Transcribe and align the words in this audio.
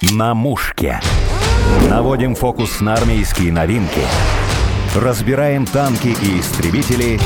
На 0.00 0.32
мушке. 0.32 1.00
Наводим 1.90 2.36
фокус 2.36 2.80
на 2.80 2.94
армейские 2.94 3.50
новинки. 3.50 4.00
Разбираем 4.94 5.66
танки 5.66 6.14
и 6.22 6.38
истребители. 6.38 7.18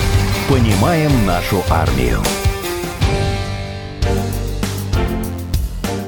Понимаем 0.49 1.11
нашу 1.27 1.63
армию. 1.69 2.23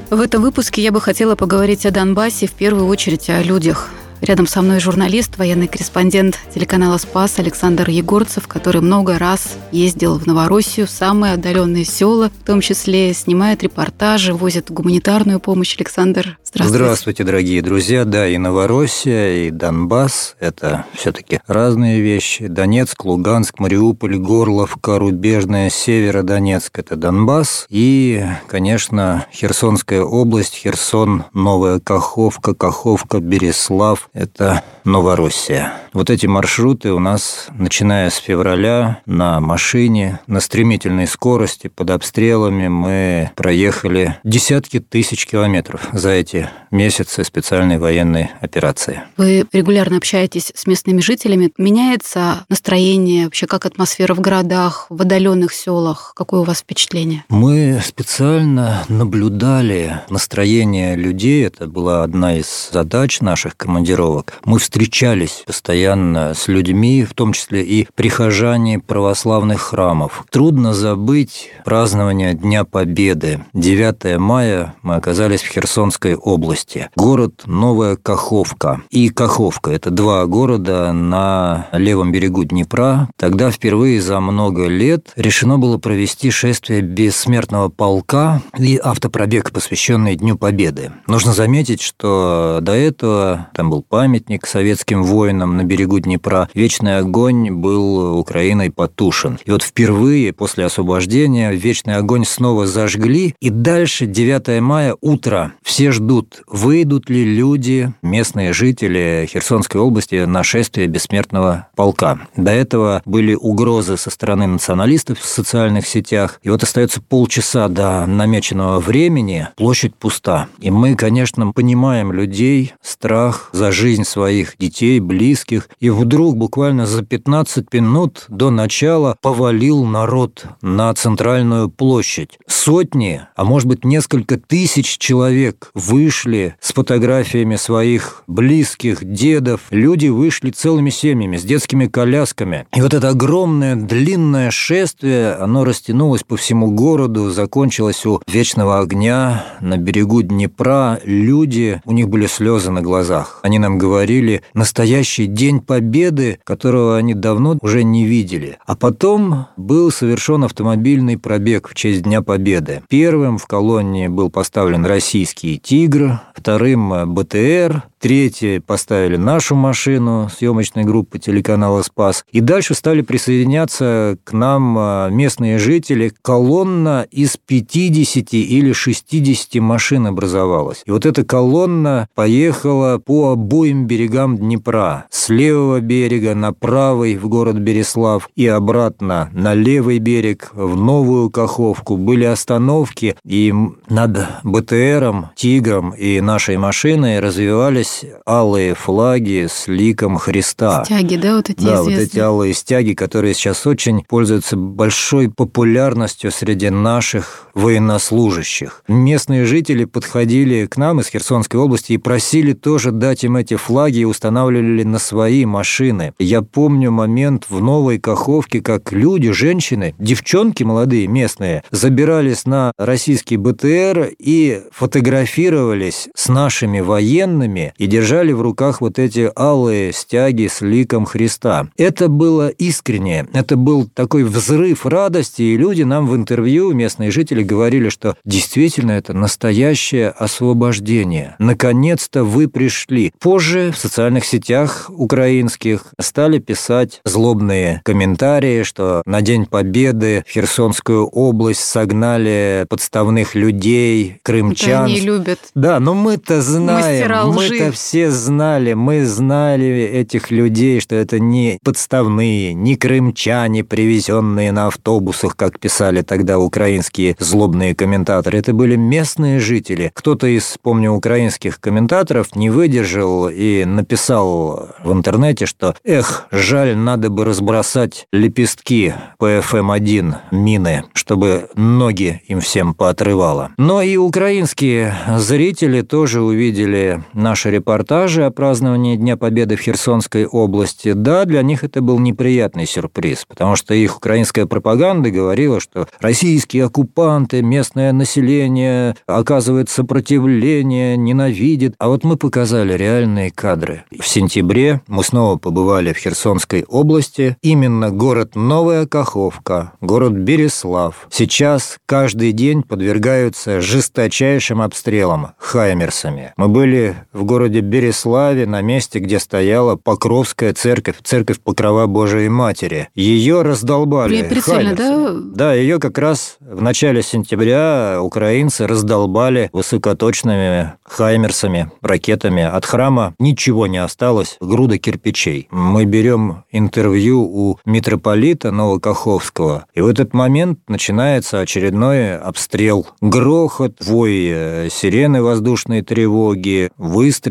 В 0.08 0.18
этом 0.18 0.40
выпуске 0.40 0.80
я 0.80 0.90
бы 0.90 1.02
хотела 1.02 1.36
поговорить 1.36 1.84
о 1.84 1.90
Донбассе, 1.90 2.46
в 2.46 2.52
первую 2.52 2.86
очередь 2.86 3.28
о 3.28 3.42
людях. 3.42 3.90
Рядом 4.24 4.46
со 4.46 4.62
мной 4.62 4.80
журналист, 4.80 5.36
военный 5.36 5.68
корреспондент 5.68 6.38
телеканала 6.54 6.96
«Спас» 6.96 7.38
Александр 7.38 7.90
Егорцев, 7.90 8.48
который 8.48 8.80
много 8.80 9.18
раз 9.18 9.58
ездил 9.70 10.18
в 10.18 10.26
Новороссию, 10.26 10.86
в 10.86 10.90
самые 10.90 11.34
отдаленные 11.34 11.84
села, 11.84 12.30
в 12.30 12.46
том 12.46 12.62
числе 12.62 13.12
снимает 13.12 13.62
репортажи, 13.62 14.32
возит 14.32 14.70
гуманитарную 14.70 15.40
помощь. 15.40 15.76
Александр, 15.76 16.38
здравствуйте. 16.42 16.84
Здравствуйте, 16.84 17.24
дорогие 17.24 17.60
друзья. 17.60 18.06
Да, 18.06 18.26
и 18.26 18.38
Новороссия, 18.38 19.46
и 19.46 19.50
Донбасс– 19.50 20.36
это 20.40 20.86
все-таки 20.94 21.40
разные 21.46 22.00
вещи. 22.00 22.46
Донецк, 22.46 23.04
Луганск, 23.04 23.58
Мариуполь, 23.58 24.16
Горловка, 24.16 24.98
Рубежная, 24.98 25.68
Северодонецк– 25.68 26.78
это 26.78 26.96
Донбасс. 26.96 27.66
И, 27.68 28.24
конечно, 28.46 29.26
Херсонская 29.34 30.02
область, 30.02 30.54
Херсон, 30.54 31.24
Новая 31.34 31.78
Каховка, 31.78 32.54
Каховка, 32.54 33.20
Береслав, 33.20 34.08
это 34.14 34.62
Новороссия. 34.84 35.74
Вот 35.94 36.10
эти 36.10 36.26
маршруты 36.26 36.92
у 36.92 36.98
нас, 36.98 37.46
начиная 37.56 38.10
с 38.10 38.16
февраля, 38.16 39.00
на 39.06 39.38
машине, 39.38 40.18
на 40.26 40.40
стремительной 40.40 41.06
скорости, 41.06 41.68
под 41.68 41.90
обстрелами, 41.90 42.66
мы 42.66 43.30
проехали 43.36 44.18
десятки 44.24 44.80
тысяч 44.80 45.24
километров 45.24 45.88
за 45.92 46.10
эти 46.10 46.50
месяцы 46.72 47.22
специальной 47.22 47.78
военной 47.78 48.32
операции. 48.40 49.02
Вы 49.16 49.46
регулярно 49.52 49.98
общаетесь 49.98 50.50
с 50.52 50.66
местными 50.66 51.00
жителями. 51.00 51.52
Меняется 51.58 52.44
настроение, 52.48 53.26
вообще 53.26 53.46
как 53.46 53.64
атмосфера 53.64 54.14
в 54.14 54.20
городах, 54.20 54.86
в 54.90 55.00
отдаленных 55.00 55.52
селах? 55.52 56.12
Какое 56.16 56.40
у 56.40 56.44
вас 56.44 56.58
впечатление? 56.58 57.24
Мы 57.28 57.80
специально 57.84 58.84
наблюдали 58.88 60.00
настроение 60.10 60.96
людей. 60.96 61.46
Это 61.46 61.68
была 61.68 62.02
одна 62.02 62.36
из 62.36 62.70
задач 62.72 63.20
наших 63.20 63.56
командировок. 63.56 64.40
Мы 64.44 64.58
встречались 64.58 65.44
постоянно 65.46 65.83
с 65.84 66.48
людьми, 66.48 67.04
в 67.04 67.14
том 67.14 67.32
числе 67.32 67.62
и 67.62 67.86
прихожане 67.94 68.78
православных 68.78 69.60
храмов. 69.60 70.24
Трудно 70.30 70.72
забыть 70.72 71.50
празднование 71.64 72.34
Дня 72.34 72.64
Победы. 72.64 73.44
9 73.52 74.18
мая 74.18 74.74
мы 74.82 74.96
оказались 74.96 75.42
в 75.42 75.48
Херсонской 75.48 76.14
области. 76.14 76.88
Город 76.96 77.42
Новая 77.44 77.96
Каховка. 77.96 78.82
И 78.90 79.10
Каховка– 79.10 79.70
это 79.72 79.90
два 79.90 80.24
города 80.26 80.92
на 80.92 81.68
левом 81.72 82.12
берегу 82.12 82.44
Днепра. 82.44 83.08
Тогда 83.16 83.50
впервые 83.50 84.00
за 84.00 84.20
много 84.20 84.66
лет 84.66 85.12
решено 85.16 85.58
было 85.58 85.78
провести 85.78 86.30
шествие 86.30 86.80
бессмертного 86.80 87.68
полка 87.68 88.42
и 88.58 88.80
автопробег, 88.82 89.52
посвященный 89.52 90.16
Дню 90.16 90.38
Победы. 90.38 90.92
Нужно 91.06 91.32
заметить, 91.32 91.82
что 91.82 92.58
до 92.62 92.72
этого 92.72 93.48
там 93.54 93.70
был 93.70 93.82
памятник 93.82 94.46
советским 94.46 95.04
воинам 95.04 95.56
на 95.56 95.64
берегу 95.64 95.73
Днепра. 95.76 96.48
Вечный 96.54 96.98
огонь 96.98 97.50
был 97.50 98.18
Украиной 98.18 98.70
потушен. 98.70 99.38
И 99.44 99.50
вот 99.50 99.62
впервые 99.62 100.32
после 100.32 100.64
освобождения 100.64 101.52
вечный 101.52 101.96
огонь 101.96 102.24
снова 102.24 102.66
зажгли, 102.66 103.34
и 103.40 103.50
дальше 103.50 104.06
9 104.06 104.60
мая 104.60 104.96
утро. 105.00 105.52
Все 105.62 105.92
ждут, 105.92 106.42
выйдут 106.46 107.10
ли 107.10 107.24
люди, 107.24 107.92
местные 108.02 108.52
жители 108.52 109.28
Херсонской 109.30 109.80
области 109.80 110.24
на 110.24 110.42
шествие 110.42 110.86
бессмертного 110.86 111.68
полка. 111.76 112.20
До 112.36 112.50
этого 112.50 113.02
были 113.04 113.34
угрозы 113.34 113.96
со 113.96 114.10
стороны 114.10 114.46
националистов 114.46 115.18
в 115.18 115.26
социальных 115.26 115.86
сетях. 115.86 116.40
И 116.42 116.50
вот 116.50 116.62
остается 116.62 117.00
полчаса 117.00 117.68
до 117.68 118.06
намеченного 118.06 118.80
времени, 118.80 119.48
площадь 119.56 119.94
пуста. 119.94 120.48
И 120.60 120.70
мы, 120.70 120.94
конечно, 120.94 121.52
понимаем 121.52 122.12
людей, 122.12 122.74
страх 122.82 123.50
за 123.52 123.72
жизнь 123.72 124.04
своих 124.04 124.56
детей, 124.58 125.00
близких, 125.00 125.63
и 125.80 125.90
вдруг 125.90 126.36
буквально 126.36 126.86
за 126.86 127.02
15 127.02 127.72
минут 127.72 128.24
до 128.28 128.50
начала 128.50 129.16
повалил 129.20 129.84
народ 129.84 130.46
на 130.62 130.92
центральную 130.94 131.68
площадь. 131.68 132.38
Сотни, 132.46 133.22
а 133.36 133.44
может 133.44 133.68
быть 133.68 133.84
несколько 133.84 134.38
тысяч 134.38 134.98
человек 134.98 135.70
вышли 135.74 136.56
с 136.60 136.72
фотографиями 136.72 137.56
своих 137.56 138.22
близких, 138.26 139.04
дедов. 139.04 139.60
Люди 139.70 140.08
вышли 140.08 140.50
целыми 140.50 140.90
семьями, 140.90 141.36
с 141.36 141.42
детскими 141.42 141.86
колясками. 141.86 142.66
И 142.74 142.80
вот 142.80 142.94
это 142.94 143.10
огромное, 143.10 143.76
длинное 143.76 144.50
шествие, 144.50 145.34
оно 145.34 145.64
растянулось 145.64 146.22
по 146.22 146.36
всему 146.36 146.70
городу, 146.70 147.30
закончилось 147.30 148.04
у 148.06 148.20
Вечного 148.26 148.80
огня 148.80 149.44
на 149.60 149.76
берегу 149.76 150.22
Днепра. 150.22 151.00
Люди, 151.04 151.80
у 151.84 151.92
них 151.92 152.08
были 152.08 152.26
слезы 152.26 152.70
на 152.70 152.82
глазах. 152.82 153.40
Они 153.42 153.58
нам 153.58 153.78
говорили, 153.78 154.42
настоящий 154.54 155.26
День 155.26 155.53
Победы, 155.60 156.38
которого 156.44 156.96
они 156.96 157.14
давно 157.14 157.58
уже 157.60 157.84
не 157.84 158.06
видели. 158.06 158.58
А 158.66 158.76
потом 158.76 159.46
был 159.56 159.90
совершен 159.90 160.44
автомобильный 160.44 161.18
пробег 161.18 161.68
в 161.68 161.74
честь 161.74 162.02
Дня 162.02 162.22
Победы. 162.22 162.82
Первым 162.88 163.38
в 163.38 163.46
колонне 163.46 164.08
был 164.08 164.30
поставлен 164.30 164.84
российский 164.84 165.58
«Тигр», 165.58 166.20
вторым 166.34 167.14
БТР, 167.14 167.84
третье 168.04 168.60
поставили 168.60 169.16
нашу 169.16 169.54
машину 169.54 170.28
съемочной 170.28 170.84
группы 170.84 171.18
телеканала 171.18 171.80
«Спас». 171.80 172.26
И 172.30 172.40
дальше 172.40 172.74
стали 172.74 173.00
присоединяться 173.00 174.18
к 174.24 174.34
нам 174.34 174.76
а, 174.78 175.08
местные 175.08 175.56
жители. 175.56 176.12
Колонна 176.20 177.06
из 177.10 177.38
50 177.38 178.34
или 178.34 178.72
60 178.74 179.54
машин 179.54 180.06
образовалась. 180.06 180.82
И 180.84 180.90
вот 180.90 181.06
эта 181.06 181.24
колонна 181.24 182.06
поехала 182.14 182.98
по 182.98 183.30
обоим 183.30 183.86
берегам 183.86 184.36
Днепра. 184.36 185.06
С 185.08 185.30
левого 185.30 185.80
берега 185.80 186.34
на 186.34 186.52
правый 186.52 187.16
в 187.16 187.26
город 187.28 187.56
Береслав 187.56 188.28
и 188.36 188.46
обратно 188.46 189.30
на 189.32 189.54
левый 189.54 189.98
берег 189.98 190.50
в 190.52 190.76
Новую 190.76 191.30
Каховку. 191.30 191.96
Были 191.96 192.24
остановки, 192.24 193.16
и 193.24 193.54
над 193.88 194.28
БТРом, 194.42 195.30
Тигром 195.36 195.92
и 195.92 196.20
нашей 196.20 196.58
машиной 196.58 197.20
развивались 197.20 197.93
появились 198.00 198.20
алые 198.26 198.74
флаги 198.74 199.46
с 199.48 199.66
ликом 199.68 200.16
Христа. 200.18 200.84
Стяги, 200.84 201.16
да, 201.16 201.36
вот 201.36 201.50
эти 201.50 201.60
Да, 201.60 201.74
известные. 201.74 201.96
вот 201.96 202.02
эти 202.02 202.18
алые 202.18 202.54
стяги, 202.54 202.92
которые 202.94 203.34
сейчас 203.34 203.66
очень 203.66 204.02
пользуются 204.04 204.56
большой 204.56 205.30
популярностью 205.30 206.30
среди 206.30 206.70
наших 206.70 207.48
военнослужащих. 207.54 208.82
Местные 208.88 209.44
жители 209.44 209.84
подходили 209.84 210.66
к 210.66 210.76
нам 210.76 211.00
из 211.00 211.08
Херсонской 211.08 211.60
области 211.60 211.92
и 211.92 211.98
просили 211.98 212.52
тоже 212.52 212.90
дать 212.90 213.24
им 213.24 213.36
эти 213.36 213.56
флаги 213.56 213.98
и 213.98 214.04
устанавливали 214.04 214.82
на 214.82 214.98
свои 214.98 215.44
машины. 215.44 216.12
Я 216.18 216.42
помню 216.42 216.90
момент 216.90 217.46
в 217.48 217.60
Новой 217.60 217.98
Каховке, 217.98 218.60
как 218.60 218.92
люди, 218.92 219.30
женщины, 219.30 219.94
девчонки 219.98 220.62
молодые 220.62 221.06
местные, 221.06 221.62
забирались 221.70 222.44
на 222.46 222.72
российский 222.78 223.36
БТР 223.36 224.12
и 224.18 224.62
фотографировались 224.72 226.08
с 226.14 226.28
нашими 226.28 226.80
военными 226.80 227.72
и 227.78 227.83
держали 227.86 228.32
в 228.32 228.40
руках 228.40 228.80
вот 228.80 228.98
эти 228.98 229.30
алые 229.36 229.92
стяги 229.92 230.48
с 230.48 230.60
ликом 230.60 231.04
Христа. 231.04 231.68
Это 231.76 232.08
было 232.08 232.48
искренне, 232.48 233.26
это 233.32 233.56
был 233.56 233.88
такой 233.92 234.24
взрыв 234.24 234.86
радости, 234.86 235.42
и 235.42 235.56
люди 235.56 235.82
нам 235.82 236.06
в 236.06 236.16
интервью, 236.16 236.72
местные 236.72 237.10
жители, 237.10 237.42
говорили, 237.42 237.88
что 237.88 238.16
действительно 238.24 238.92
это 238.92 239.12
настоящее 239.12 240.08
освобождение. 240.08 241.36
Наконец-то 241.38 242.24
вы 242.24 242.48
пришли. 242.48 243.12
Позже 243.18 243.72
в 243.72 243.78
социальных 243.78 244.24
сетях 244.24 244.90
украинских 244.90 245.94
стали 246.00 246.38
писать 246.38 247.00
злобные 247.04 247.80
комментарии, 247.84 248.62
что 248.62 249.02
на 249.06 249.22
День 249.22 249.46
Победы 249.46 250.24
в 250.26 250.30
Херсонскую 250.30 251.06
область 251.06 251.64
согнали 251.64 252.66
подставных 252.68 253.34
людей, 253.34 254.18
крымчан. 254.22 254.68
Это 254.68 254.84
они 254.84 255.00
любят. 255.00 255.38
Да, 255.54 255.80
но 255.80 255.94
мы-то 255.94 256.42
знаем, 256.42 257.32
мы-то 257.32 257.63
это 257.64 257.72
все 257.72 258.10
знали. 258.10 258.74
Мы 258.74 259.04
знали 259.04 259.66
этих 259.66 260.30
людей, 260.30 260.80
что 260.80 260.94
это 260.94 261.18
не 261.18 261.58
подставные, 261.62 262.54
не 262.54 262.76
крымчане, 262.76 263.64
привезенные 263.64 264.52
на 264.52 264.66
автобусах, 264.66 265.36
как 265.36 265.58
писали 265.58 266.02
тогда 266.02 266.38
украинские 266.38 267.16
злобные 267.18 267.74
комментаторы. 267.74 268.38
Это 268.38 268.52
были 268.52 268.76
местные 268.76 269.40
жители. 269.40 269.90
Кто-то 269.94 270.26
из, 270.26 270.56
помню, 270.62 270.92
украинских 270.92 271.60
комментаторов 271.60 272.36
не 272.36 272.50
выдержал 272.50 273.28
и 273.28 273.64
написал 273.64 274.68
в 274.82 274.92
интернете, 274.92 275.46
что 275.46 275.74
«Эх, 275.84 276.26
жаль, 276.30 276.76
надо 276.76 277.10
бы 277.10 277.24
разбросать 277.24 278.06
лепестки 278.12 278.94
ПФМ-1 279.18 280.14
мины, 280.32 280.84
чтобы 280.92 281.48
ноги 281.54 282.22
им 282.26 282.40
всем 282.40 282.74
поотрывало». 282.74 283.50
Но 283.56 283.82
и 283.82 283.96
украинские 283.96 284.94
зрители 285.18 285.80
тоже 285.82 286.20
увидели 286.20 287.02
наши 287.12 287.53
репортажи 287.54 288.24
о 288.24 288.30
праздновании 288.30 288.96
Дня 288.96 289.16
Победы 289.16 289.56
в 289.56 289.60
Херсонской 289.60 290.26
области. 290.26 290.92
Да, 290.92 291.24
для 291.24 291.42
них 291.42 291.64
это 291.64 291.80
был 291.80 291.98
неприятный 291.98 292.66
сюрприз, 292.66 293.24
потому 293.28 293.56
что 293.56 293.74
их 293.74 293.96
украинская 293.96 294.46
пропаганда 294.46 295.10
говорила, 295.10 295.60
что 295.60 295.86
российские 296.00 296.64
оккупанты, 296.64 297.42
местное 297.42 297.92
население 297.92 298.96
оказывает 299.06 299.70
сопротивление, 299.70 300.96
ненавидит. 300.96 301.74
А 301.78 301.88
вот 301.88 302.04
мы 302.04 302.16
показали 302.16 302.74
реальные 302.74 303.30
кадры. 303.30 303.84
В 303.96 304.06
сентябре 304.06 304.80
мы 304.88 305.04
снова 305.04 305.36
побывали 305.38 305.92
в 305.92 305.98
Херсонской 305.98 306.64
области. 306.64 307.36
Именно 307.42 307.90
город 307.90 308.34
Новая 308.34 308.86
Каховка, 308.86 309.72
город 309.80 310.12
Береслав. 310.12 311.06
Сейчас 311.10 311.78
каждый 311.86 312.32
день 312.32 312.62
подвергаются 312.62 313.60
жесточайшим 313.60 314.60
обстрелам 314.60 315.32
хаймерсами. 315.38 316.32
Мы 316.36 316.48
были 316.48 316.96
в 317.12 317.24
городе 317.24 317.43
Береславе 317.48 318.46
на 318.46 318.60
месте, 318.62 318.98
где 318.98 319.18
стояла 319.18 319.76
Покровская 319.76 320.52
церковь, 320.54 320.96
церковь 321.02 321.40
Покрова 321.40 321.86
Божией 321.86 322.28
Матери. 322.28 322.88
Ее 322.94 323.42
раздолбали 323.42 324.22
Прицельно, 324.22 324.74
да? 324.74 325.14
Да, 325.14 325.54
ее 325.54 325.78
как 325.78 325.98
раз 325.98 326.36
в 326.40 326.62
начале 326.62 327.02
сентября 327.02 327.98
украинцы 328.00 328.66
раздолбали 328.66 329.50
высокоточными 329.52 330.74
хаймерсами, 330.84 331.70
ракетами. 331.82 332.42
От 332.42 332.64
храма 332.66 333.14
ничего 333.18 333.66
не 333.66 333.78
осталось, 333.78 334.36
груда 334.40 334.78
кирпичей. 334.78 335.48
Мы 335.50 335.84
берем 335.84 336.44
интервью 336.50 337.22
у 337.22 337.58
митрополита 337.64 338.50
Новокаховского, 338.50 339.66
и 339.74 339.80
в 339.80 339.86
этот 339.86 340.14
момент 340.14 340.60
начинается 340.68 341.40
очередной 341.40 342.16
обстрел. 342.16 342.86
Грохот, 343.00 343.84
вой 343.84 344.26
э, 344.28 344.68
сирены 344.70 345.22
воздушной 345.22 345.82
тревоги, 345.82 346.70